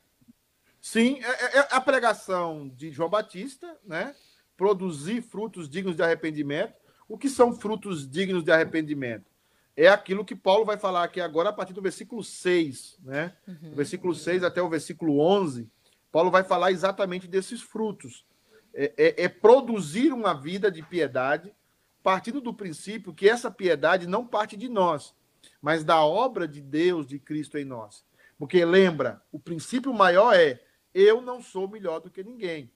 [0.81, 4.15] Sim, é, é, é a pregação de João Batista, né?
[4.55, 6.73] Produzir frutos dignos de arrependimento.
[7.09, 9.36] O que são frutos dignos de arrependimento?
[9.77, 13.37] É aquilo que Paulo vai falar aqui agora a partir do versículo 6, né?
[13.47, 13.69] Uhum.
[13.69, 15.69] Do versículo 6 até o versículo 11.
[16.11, 18.25] Paulo vai falar exatamente desses frutos.
[18.73, 21.53] É, é, é produzir uma vida de piedade,
[22.01, 25.13] partindo do princípio que essa piedade não parte de nós,
[25.61, 28.03] mas da obra de Deus, de Cristo em nós.
[28.39, 30.59] Porque lembra, o princípio maior é:
[30.91, 32.71] eu não sou melhor do que ninguém.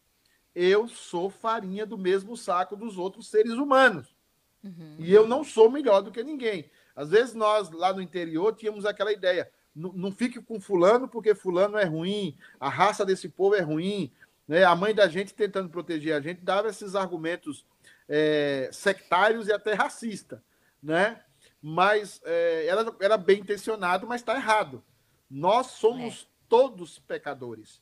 [0.53, 4.15] Eu sou farinha do mesmo saco dos outros seres humanos.
[4.63, 4.97] Uhum.
[4.99, 6.69] E eu não sou melhor do que ninguém.
[6.95, 11.33] Às vezes nós, lá no interior, tínhamos aquela ideia: não, não fique com fulano porque
[11.33, 14.11] fulano é ruim, a raça desse povo é ruim.
[14.47, 14.63] Né?
[14.63, 17.65] A mãe da gente tentando proteger a gente dava esses argumentos
[18.09, 20.43] é, sectários e até racista,
[20.83, 21.21] né?
[21.61, 24.83] Mas é, era, era bem intencionado, mas está errado.
[25.29, 26.25] Nós somos é.
[26.49, 27.81] todos pecadores.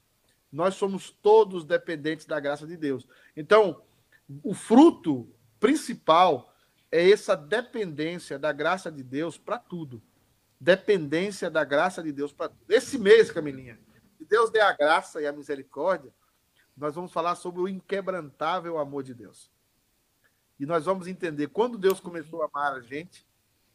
[0.51, 3.07] Nós somos todos dependentes da graça de Deus.
[3.35, 3.81] Então,
[4.43, 5.27] o fruto
[5.59, 6.53] principal
[6.91, 10.01] é essa dependência da graça de Deus para tudo.
[10.59, 12.65] Dependência da graça de Deus para tudo.
[12.69, 13.79] Esse mês, Camilinha,
[14.17, 16.13] se Deus der a graça e a misericórdia,
[16.75, 19.51] nós vamos falar sobre o inquebrantável amor de Deus.
[20.59, 23.25] E nós vamos entender quando Deus começou a amar a gente,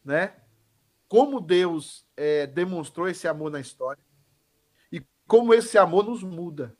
[0.03, 0.35] né?
[1.07, 4.03] Como Deus é, demonstrou esse amor na história
[4.91, 6.75] e como esse amor nos muda.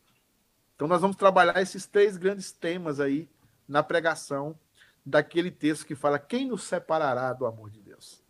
[0.75, 3.29] Então nós vamos trabalhar esses três grandes temas aí
[3.67, 4.59] na pregação
[5.05, 8.23] daquele texto que fala quem nos separará do amor de Deus?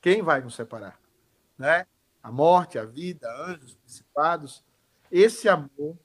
[0.00, 1.00] Quem vai nos separar?
[1.58, 1.86] Né?
[2.22, 4.64] A morte, a vida, anjos, principados.
[5.10, 5.98] Esse amor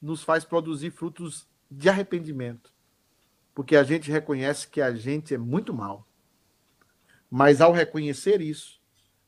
[0.00, 2.72] nos faz produzir frutos de arrependimento
[3.54, 6.06] porque a gente reconhece que a gente é muito mal.
[7.30, 8.80] Mas ao reconhecer isso,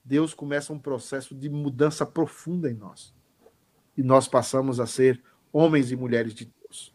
[0.05, 3.15] Deus começa um processo de mudança profunda em nós.
[3.97, 5.23] E nós passamos a ser
[5.53, 6.95] homens e mulheres de Deus.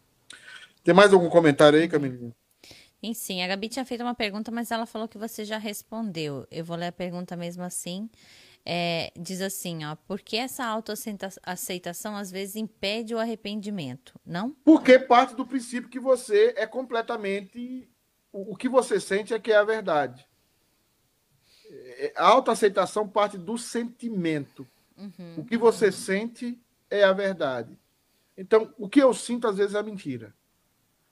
[0.84, 2.34] Tem mais algum comentário aí, Camilinha?
[3.00, 3.42] Sim, sim.
[3.42, 6.46] A Gabi tinha feito uma pergunta, mas ela falou que você já respondeu.
[6.50, 8.08] Eu vou ler a pergunta mesmo assim
[8.64, 14.50] é, diz assim, ó, por que essa autoaceitação às vezes impede o arrependimento, não?
[14.64, 17.88] Porque parte do princípio que você é completamente
[18.32, 20.26] o, o que você sente é que é a verdade.
[21.70, 24.66] É, a autoaceitação parte do sentimento.
[24.96, 25.36] Uhum.
[25.38, 27.78] O que você sente é a verdade.
[28.36, 30.34] Então, o que eu sinto às vezes é mentira.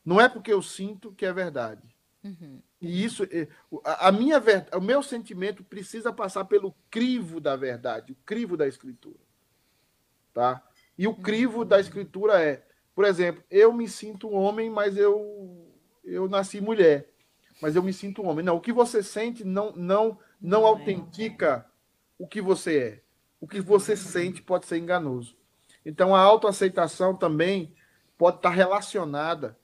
[0.08, 1.82] Não é porque eu sinto que é verdade.
[2.24, 2.62] Uhum.
[2.80, 3.46] E isso, eh,
[3.84, 4.42] a minha,
[4.72, 9.18] o meu sentimento precisa passar pelo crivo da verdade, o crivo da escritura.
[10.32, 10.66] Tá?
[10.96, 15.70] E o crivo da escritura é, por exemplo, eu me sinto homem, mas eu
[16.02, 17.12] eu nasci mulher,
[17.60, 18.42] mas eu me sinto homem.
[18.42, 20.68] Não, o que você sente não não não, não é.
[20.70, 21.70] autentica é.
[22.18, 23.02] o que você é.
[23.38, 25.36] O que você sente pode ser enganoso.
[25.84, 27.74] Então a autoaceitação também
[28.16, 29.54] pode estar relacionada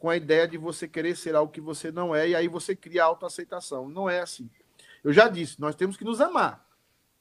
[0.00, 2.74] com a ideia de você querer ser algo que você não é, e aí você
[2.74, 3.86] cria autoaceitação.
[3.86, 4.50] Não é assim.
[5.04, 6.66] Eu já disse, nós temos que nos amar.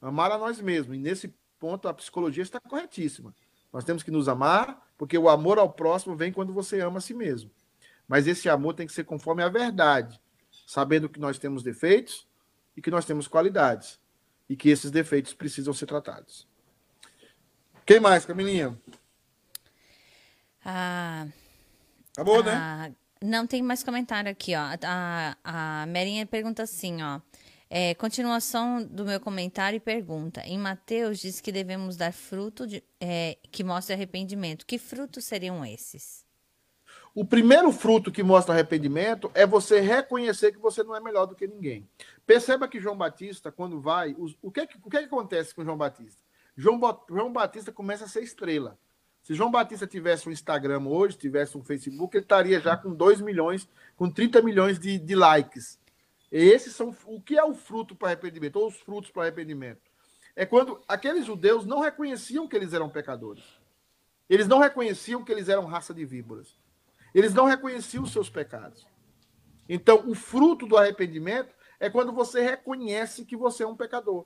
[0.01, 0.95] Amar a nós mesmos.
[0.95, 3.35] E nesse ponto a psicologia está corretíssima.
[3.71, 7.01] Nós temos que nos amar, porque o amor ao próximo vem quando você ama a
[7.01, 7.51] si mesmo.
[8.07, 10.19] Mas esse amor tem que ser conforme a verdade,
[10.65, 12.25] sabendo que nós temos defeitos
[12.77, 13.99] e que nós temos qualidades.
[14.47, 16.47] E que esses defeitos precisam ser tratados.
[17.85, 18.79] Quem mais, Camilinha?
[20.63, 21.27] Ah,
[22.19, 22.51] Acabou, né?
[22.51, 22.95] ah, né?
[23.21, 24.77] Não tem mais comentário aqui, ó.
[24.83, 27.21] A, a Merinha pergunta assim, ó.
[27.69, 30.41] É, continuação do meu comentário e pergunta.
[30.45, 34.65] Em Mateus diz que devemos dar fruto de, é, que mostre arrependimento.
[34.65, 36.25] Que frutos seriam esses?
[37.15, 41.35] O primeiro fruto que mostra arrependimento é você reconhecer que você não é melhor do
[41.35, 41.87] que ninguém.
[42.25, 46.21] Perceba que João Batista, quando vai, o, que, o que, acontece com João Batista?
[46.57, 48.77] João, João Batista começa a ser estrela.
[49.29, 53.21] Se João Batista tivesse um Instagram hoje, tivesse um Facebook, ele estaria já com 2
[53.21, 55.79] milhões, com 30 milhões de, de likes.
[56.31, 59.81] Esses são o que é o fruto para arrependimento, ou os frutos para arrependimento.
[60.35, 63.43] É quando aqueles judeus não reconheciam que eles eram pecadores.
[64.27, 66.57] Eles não reconheciam que eles eram raça de víboras.
[67.13, 68.87] Eles não reconheciam os seus pecados.
[69.69, 74.25] Então, o fruto do arrependimento é quando você reconhece que você é um pecador.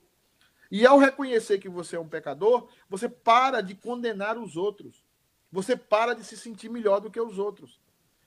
[0.74, 5.04] E ao reconhecer que você é um pecador, você para de condenar os outros.
[5.52, 7.80] Você para de se sentir melhor do que os outros.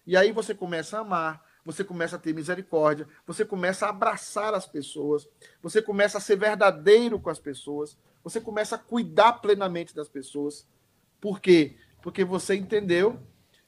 [0.05, 4.53] E aí você começa a amar, você começa a ter misericórdia, você começa a abraçar
[4.53, 5.27] as pessoas,
[5.61, 10.65] você começa a ser verdadeiro com as pessoas, você começa a cuidar plenamente das pessoas.
[11.19, 11.75] Por quê?
[12.01, 13.21] Porque você entendeu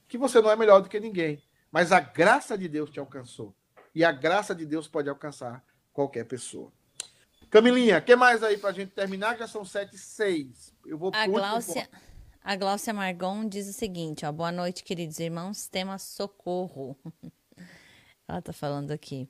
[0.07, 3.53] que você não é melhor do que ninguém, mas a graça de Deus te alcançou.
[3.93, 5.61] E a graça de Deus pode alcançar
[5.91, 6.71] qualquer pessoa.
[7.49, 9.37] Camilinha, o que mais aí para a gente terminar?
[9.37, 10.73] Já são sete e seis.
[10.85, 11.89] Eu vou a Gláucia,
[12.43, 15.67] a Gláucia Margon diz o seguinte: ó, boa noite, queridos irmãos.
[15.67, 16.95] Tema socorro.
[18.27, 19.27] Ela tá falando aqui.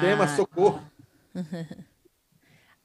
[0.00, 0.84] Tema socorro.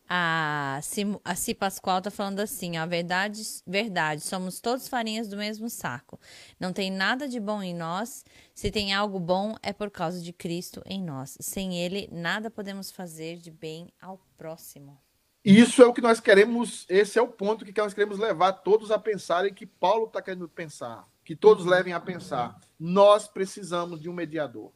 [0.07, 0.79] A,
[1.23, 6.19] a Si Pascoal tá falando assim, a verdade, verdade, somos todos farinhas do mesmo saco.
[6.59, 8.23] Não tem nada de bom em nós.
[8.53, 11.37] Se tem algo bom, é por causa de Cristo em nós.
[11.41, 14.99] Sem Ele, nada podemos fazer de bem ao próximo.
[15.43, 18.89] Isso é o que nós queremos, esse é o ponto que nós queremos levar todos
[18.89, 22.59] a pensarem que Paulo está querendo pensar, que todos levem a pensar.
[22.79, 24.71] Nós precisamos de um mediador.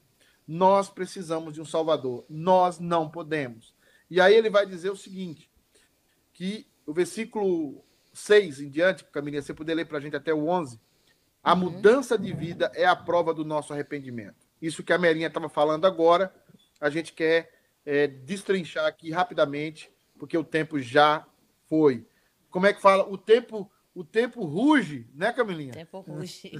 [0.48, 2.24] Nós precisamos de um salvador.
[2.30, 3.74] Nós não podemos.
[4.10, 5.50] E aí ele vai dizer o seguinte,
[6.34, 7.84] que o versículo
[8.14, 10.80] 6 em diante, Camilinha, você poder ler para a gente até o 11,
[11.44, 11.60] a uhum.
[11.60, 14.48] mudança de vida é a prova do nosso arrependimento.
[14.62, 16.34] Isso que a Merinha estava falando agora,
[16.82, 17.52] a gente quer
[17.86, 21.26] é, destrinchar aqui rapidamente, porque o tempo já
[21.68, 22.06] foi.
[22.50, 23.08] Como é que fala?
[23.08, 25.72] O tempo, o tempo ruge, né, Camilinha?
[25.72, 26.52] O tempo ruge.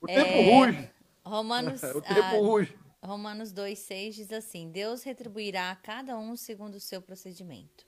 [0.00, 0.50] o tempo é...
[0.50, 0.90] ruge.
[1.24, 1.82] Romanos.
[1.94, 2.76] o tempo ah, ruge.
[3.02, 7.86] Romanos 2,6 diz assim: Deus retribuirá a cada um segundo o seu procedimento.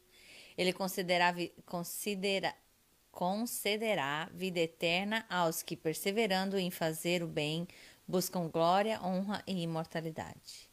[0.56, 1.36] Ele considerará,
[1.66, 2.54] considera,
[3.10, 7.68] concederá vida eterna aos que, perseverando em fazer o bem,
[8.08, 10.70] buscam glória, honra e imortalidade.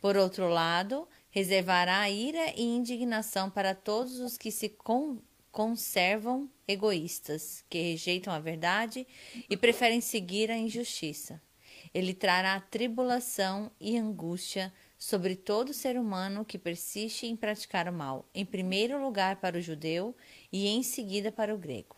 [0.00, 5.20] Por outro lado, reservará ira e indignação para todos os que se con
[5.50, 9.06] conservam egoístas, que rejeitam a verdade
[9.48, 11.40] e preferem seguir a injustiça.
[11.96, 18.28] Ele trará tribulação e angústia sobre todo ser humano que persiste em praticar o mal,
[18.34, 20.14] em primeiro lugar para o judeu
[20.52, 21.96] e em seguida para o grego.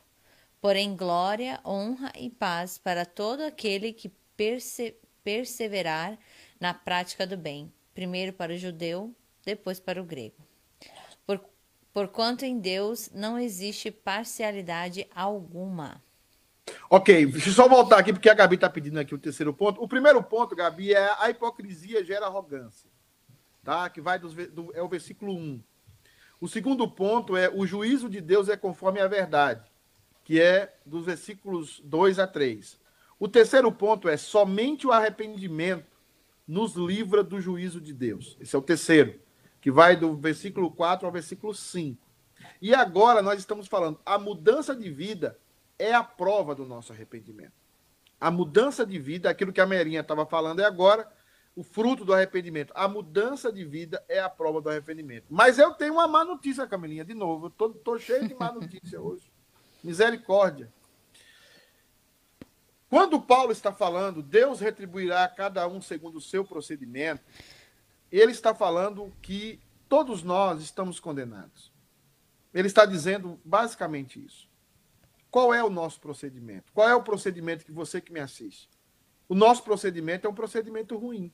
[0.60, 4.94] Porém, glória, honra e paz para todo aquele que perse
[5.24, 6.16] perseverar
[6.60, 9.12] na prática do bem, primeiro para o judeu,
[9.44, 10.46] depois para o grego.
[11.26, 11.44] Por,
[11.92, 16.00] porquanto em Deus não existe parcialidade alguma.
[16.90, 19.82] Ok, deixa eu só voltar aqui, porque a Gabi está pedindo aqui o terceiro ponto.
[19.82, 22.88] O primeiro ponto, Gabi, é a hipocrisia gera arrogância.
[23.62, 23.90] Tá?
[23.90, 25.62] Que vai dos, do, é o versículo 1.
[26.40, 29.70] O segundo ponto é o juízo de Deus é conforme a verdade,
[30.24, 32.80] que é dos versículos 2 a 3.
[33.20, 35.98] O terceiro ponto é somente o arrependimento
[36.46, 38.38] nos livra do juízo de Deus.
[38.40, 39.20] Esse é o terceiro,
[39.60, 42.00] que vai do versículo 4 ao versículo 5.
[42.62, 45.36] E agora nós estamos falando a mudança de vida
[45.78, 47.52] é a prova do nosso arrependimento.
[48.20, 51.10] A mudança de vida, aquilo que a Merinha estava falando é agora
[51.54, 52.72] o fruto do arrependimento.
[52.74, 55.26] A mudança de vida é a prova do arrependimento.
[55.28, 57.52] Mas eu tenho uma má notícia, Camilinha, de novo.
[57.58, 59.30] Eu tô, cheio de má notícia hoje.
[59.82, 60.72] Misericórdia.
[62.88, 67.22] Quando Paulo está falando, Deus retribuirá a cada um segundo o seu procedimento,
[68.10, 71.72] ele está falando que todos nós estamos condenados.
[72.54, 74.47] Ele está dizendo basicamente isso.
[75.30, 76.72] Qual é o nosso procedimento?
[76.72, 78.68] Qual é o procedimento que você que me assiste?
[79.28, 81.30] O nosso procedimento é um procedimento ruim.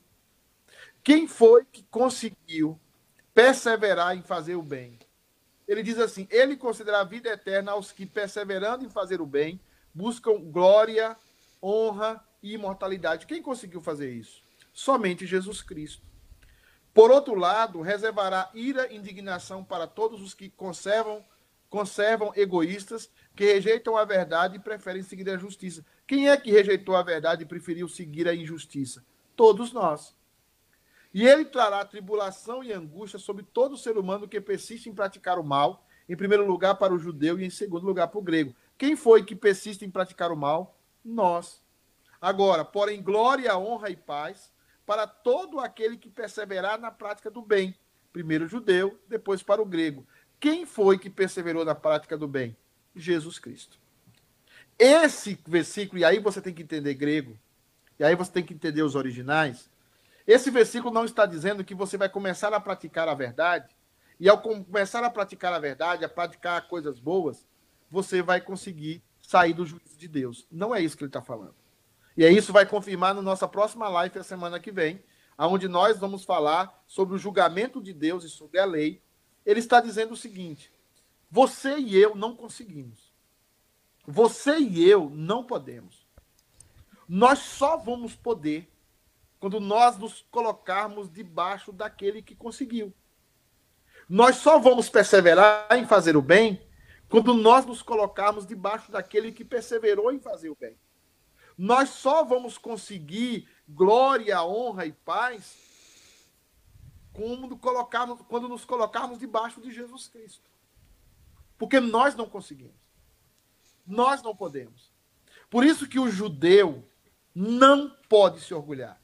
[1.03, 2.79] Quem foi que conseguiu
[3.33, 4.99] perseverar em fazer o bem?
[5.67, 9.61] Ele diz assim: ele considera a vida eterna aos que, perseverando em fazer o bem,
[9.95, 11.17] buscam glória,
[11.63, 13.27] honra e imortalidade.
[13.27, 14.43] Quem conseguiu fazer isso?
[14.73, 16.03] Somente Jesus Cristo.
[16.93, 21.25] Por outro lado, reservará ira e indignação para todos os que conservam,
[21.69, 25.85] conservam egoístas que rejeitam a verdade e preferem seguir a justiça.
[26.07, 29.05] Quem é que rejeitou a verdade e preferiu seguir a injustiça?
[29.35, 30.15] Todos nós.
[31.13, 35.45] E ele trará tribulação e angústia sobre todo ser humano que persiste em praticar o
[35.45, 38.55] mal, em primeiro lugar para o judeu e em segundo lugar para o grego.
[38.77, 40.77] Quem foi que persiste em praticar o mal?
[41.05, 41.63] Nós.
[42.21, 44.53] Agora, porém, glória, honra e paz
[44.85, 47.75] para todo aquele que perseverar na prática do bem.
[48.13, 50.07] Primeiro o judeu, depois para o grego.
[50.39, 52.57] Quem foi que perseverou na prática do bem?
[52.95, 53.79] Jesus Cristo.
[54.79, 57.39] Esse versículo, e aí você tem que entender grego,
[57.99, 59.71] e aí você tem que entender os originais.
[60.27, 63.75] Esse versículo não está dizendo que você vai começar a praticar a verdade,
[64.19, 67.47] e ao começar a praticar a verdade, a praticar coisas boas,
[67.91, 70.47] você vai conseguir sair do juízo de Deus.
[70.51, 71.55] Não é isso que ele está falando.
[72.17, 75.03] E aí isso vai confirmar na nossa próxima live a semana que vem,
[75.39, 79.03] onde nós vamos falar sobre o julgamento de Deus e sobre a lei.
[79.45, 80.73] Ele está dizendo o seguinte:
[81.35, 83.13] você e eu não conseguimos.
[84.07, 86.07] Você e eu não podemos.
[87.09, 88.73] Nós só vamos poder
[89.41, 92.95] quando nós nos colocarmos debaixo daquele que conseguiu.
[94.09, 96.65] Nós só vamos perseverar em fazer o bem
[97.09, 100.79] quando nós nos colocarmos debaixo daquele que perseverou em fazer o bem.
[101.59, 106.31] Nós só vamos conseguir glória, honra e paz
[107.13, 110.54] quando, colocarmos, quando nos colocarmos debaixo de Jesus Cristo.
[111.59, 112.93] Porque nós não conseguimos.
[113.87, 114.93] Nós não podemos.
[115.51, 116.85] Por isso que o judeu
[117.35, 119.01] não pode se orgulhar.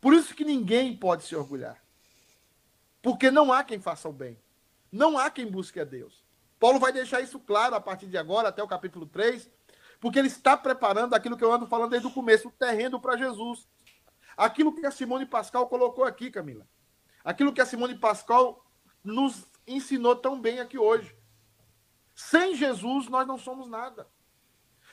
[0.00, 1.82] Por isso que ninguém pode se orgulhar.
[3.02, 4.38] Porque não há quem faça o bem.
[4.90, 6.24] Não há quem busque a Deus.
[6.58, 9.50] Paulo vai deixar isso claro a partir de agora, até o capítulo 3,
[10.00, 13.16] porque ele está preparando aquilo que eu ando falando desde o começo, o terreno para
[13.16, 13.68] Jesus.
[14.36, 16.66] Aquilo que a Simone Pascal colocou aqui, Camila.
[17.24, 18.64] Aquilo que a Simone Pascal
[19.02, 21.14] nos ensinou tão bem aqui hoje.
[22.16, 24.08] Sem Jesus, nós não somos nada.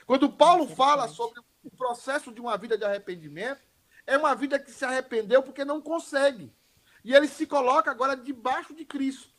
[0.06, 3.62] Quando Paulo fala sobre o processo de uma vida de arrependimento,
[4.06, 6.54] é uma vida que se arrependeu porque não consegue.
[7.02, 9.30] E ele se coloca agora debaixo de Cristo.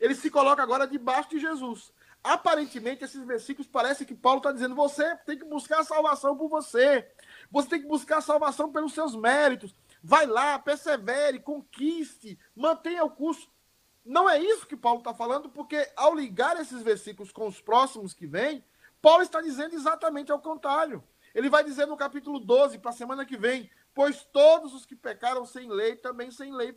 [0.00, 1.92] Ele se coloca agora debaixo de Jesus.
[2.24, 6.48] Aparentemente, esses versículos parecem que Paulo está dizendo: você tem que buscar a salvação por
[6.48, 7.08] você.
[7.52, 9.72] Você tem que buscar a salvação pelos seus méritos.
[10.02, 13.48] Vai lá, persevere, conquiste, mantenha o curso.
[14.08, 18.14] Não é isso que Paulo está falando, porque ao ligar esses versículos com os próximos
[18.14, 18.64] que vêm,
[19.02, 21.04] Paulo está dizendo exatamente ao contrário.
[21.34, 24.96] Ele vai dizer no capítulo 12, para a semana que vem: Pois todos os que
[24.96, 26.74] pecaram sem lei, também sem lei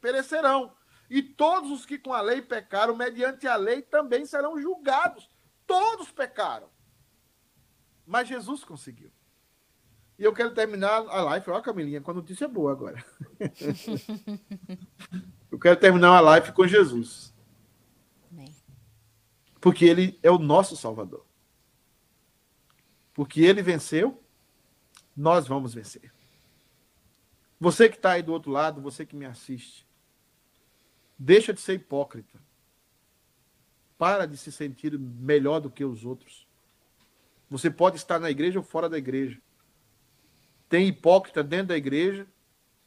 [0.00, 0.74] perecerão.
[1.10, 5.28] E todos os que com a lei pecaram, mediante a lei, também serão julgados.
[5.66, 6.70] Todos pecaram.
[8.06, 9.12] Mas Jesus conseguiu.
[10.18, 11.50] E eu quero terminar a live.
[11.50, 13.04] Olha, Camilinha, com a notícia boa agora.
[15.50, 17.30] eu quero terminar a live com Jesus.
[19.60, 21.26] Porque ele é o nosso Salvador.
[23.12, 24.22] Porque ele venceu,
[25.14, 26.12] nós vamos vencer.
[27.58, 29.86] Você que está aí do outro lado, você que me assiste,
[31.18, 32.40] deixa de ser hipócrita.
[33.98, 36.48] Para de se sentir melhor do que os outros.
[37.50, 39.38] Você pode estar na igreja ou fora da igreja.
[40.70, 42.26] Tem hipócrita dentro da igreja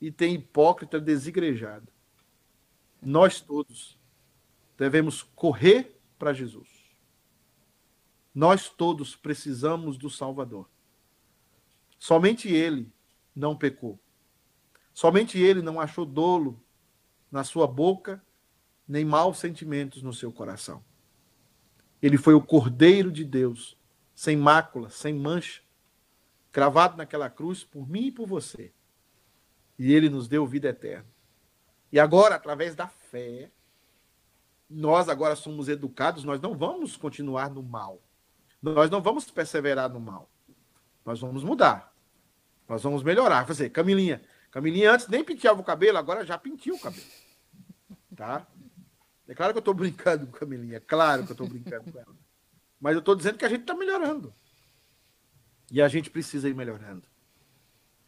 [0.02, 1.93] e tem hipócrita desigrejado.
[3.06, 4.00] Nós todos
[4.78, 6.68] devemos correr para Jesus.
[8.34, 10.70] Nós todos precisamos do Salvador.
[12.00, 12.92] Somente ele
[13.36, 14.00] não pecou.
[14.94, 16.62] Somente ele não achou dolo
[17.32, 18.24] na sua boca,
[18.88, 20.84] nem maus sentimentos no seu coração.
[22.02, 23.78] Ele foi o Cordeiro de Deus,
[24.14, 25.62] sem mácula, sem mancha,
[26.52, 28.74] cravado naquela cruz por mim e por você.
[29.80, 31.08] E ele nos deu vida eterna.
[31.94, 33.52] E agora, através da fé,
[34.68, 38.02] nós agora somos educados, nós não vamos continuar no mal.
[38.60, 40.28] Nós não vamos perseverar no mal.
[41.06, 41.96] Nós vamos mudar.
[42.68, 43.46] Nós vamos melhorar.
[43.46, 44.24] Fazer, Camilinha.
[44.50, 47.06] Camilinha antes nem penteava o cabelo, agora já pintiu o cabelo.
[48.16, 48.48] Tá?
[49.28, 50.78] É claro que eu estou brincando com Camilinha.
[50.78, 52.16] É claro que eu estou brincando com ela.
[52.82, 54.34] Mas eu estou dizendo que a gente está melhorando.
[55.72, 57.04] E a gente precisa ir melhorando.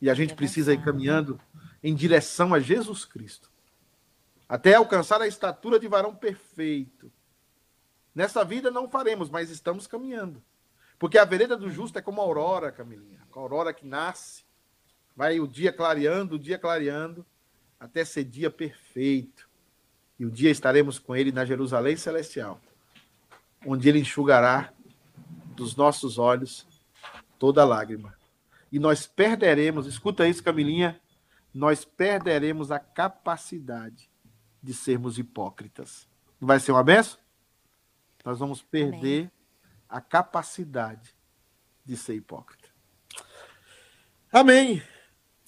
[0.01, 1.39] E a gente precisa ir caminhando
[1.83, 3.53] em direção a Jesus Cristo.
[4.47, 7.11] Até alcançar a estatura de varão perfeito
[8.15, 10.41] Nessa vida não faremos, mas estamos caminhando.
[10.97, 13.19] Porque a vereda do justo é como a aurora, Camilinha.
[13.29, 14.45] A aurora que nasce,
[15.13, 17.25] vai o dia clareando, o dia clareando,
[17.77, 19.49] até ser dia perfeito.
[20.17, 22.61] E o dia estaremos com ele na Jerusalém celestial,
[23.65, 24.71] onde ele enxugará
[25.53, 26.65] dos nossos olhos
[27.37, 28.15] toda lágrima.
[28.71, 31.01] E nós perderemos, escuta isso, Camilinha,
[31.53, 34.09] nós perderemos a capacidade
[34.65, 36.07] de sermos hipócritas.
[36.41, 37.19] Não vai ser uma benção?
[38.25, 39.31] nós vamos perder Amém.
[39.87, 41.15] a capacidade
[41.85, 42.67] de ser hipócrita.
[44.33, 44.81] Amém.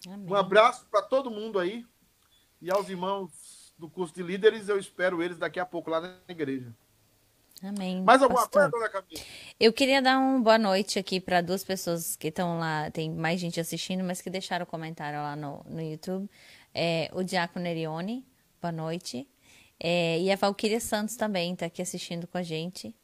[0.05, 0.31] Amém.
[0.31, 1.83] Um abraço para todo mundo aí
[2.61, 4.69] e aos irmãos do curso de líderes.
[4.69, 6.71] Eu espero eles daqui a pouco lá na igreja.
[7.63, 8.03] Amém.
[8.03, 8.69] Mais alguma pastor.
[8.69, 9.25] coisa, dona Camila?
[9.59, 13.39] Eu queria dar uma boa noite aqui para duas pessoas que estão lá, tem mais
[13.39, 16.29] gente assistindo, mas que deixaram comentário lá no, no YouTube.
[16.71, 18.23] É, o Diácono Nerione,
[18.61, 19.27] boa noite.
[19.79, 22.95] É, e a Valquíria Santos também está aqui assistindo com a gente.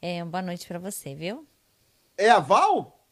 [0.00, 1.46] É, uma boa noite para você, viu?
[2.16, 3.06] É a Val?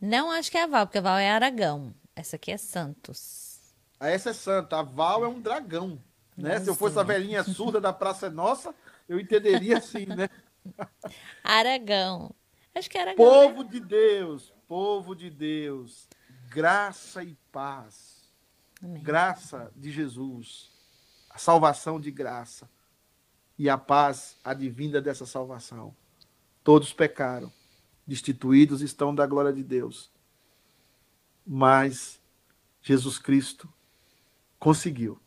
[0.00, 1.94] Não acho que é a Val, porque a Val é Aragão.
[2.14, 3.52] Essa aqui é Santos.
[3.98, 4.80] Ah, essa é santa.
[4.80, 6.02] A Val é um dragão.
[6.36, 6.58] Né?
[6.58, 8.74] Se eu fosse a velhinha surda da Praça é Nossa,
[9.08, 10.28] eu entenderia assim, né?
[11.44, 12.34] Aragão.
[12.74, 13.24] Acho que é Aragão.
[13.24, 16.08] Povo de Deus, povo de Deus,
[16.48, 18.28] graça e paz.
[18.82, 19.02] Amém.
[19.02, 20.71] Graça de Jesus,
[21.32, 22.68] a salvação de graça
[23.58, 25.94] e a paz advinda dessa salvação.
[26.62, 27.52] Todos pecaram,
[28.06, 30.10] destituídos estão da glória de Deus.
[31.44, 32.20] Mas
[32.80, 33.72] Jesus Cristo
[34.58, 35.20] conseguiu.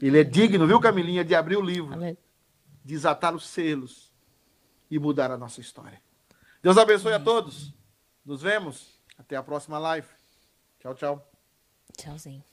[0.00, 2.18] Ele é digno, viu, Camilinha, de abrir o livro, Ale-
[2.84, 4.12] desatar os selos
[4.90, 6.00] e mudar a nossa história.
[6.62, 7.74] Deus abençoe a todos.
[8.24, 8.94] Nos vemos.
[9.18, 10.06] Até a próxima live.
[10.78, 11.32] Tchau, tchau.
[11.96, 12.44] Tchauzinho.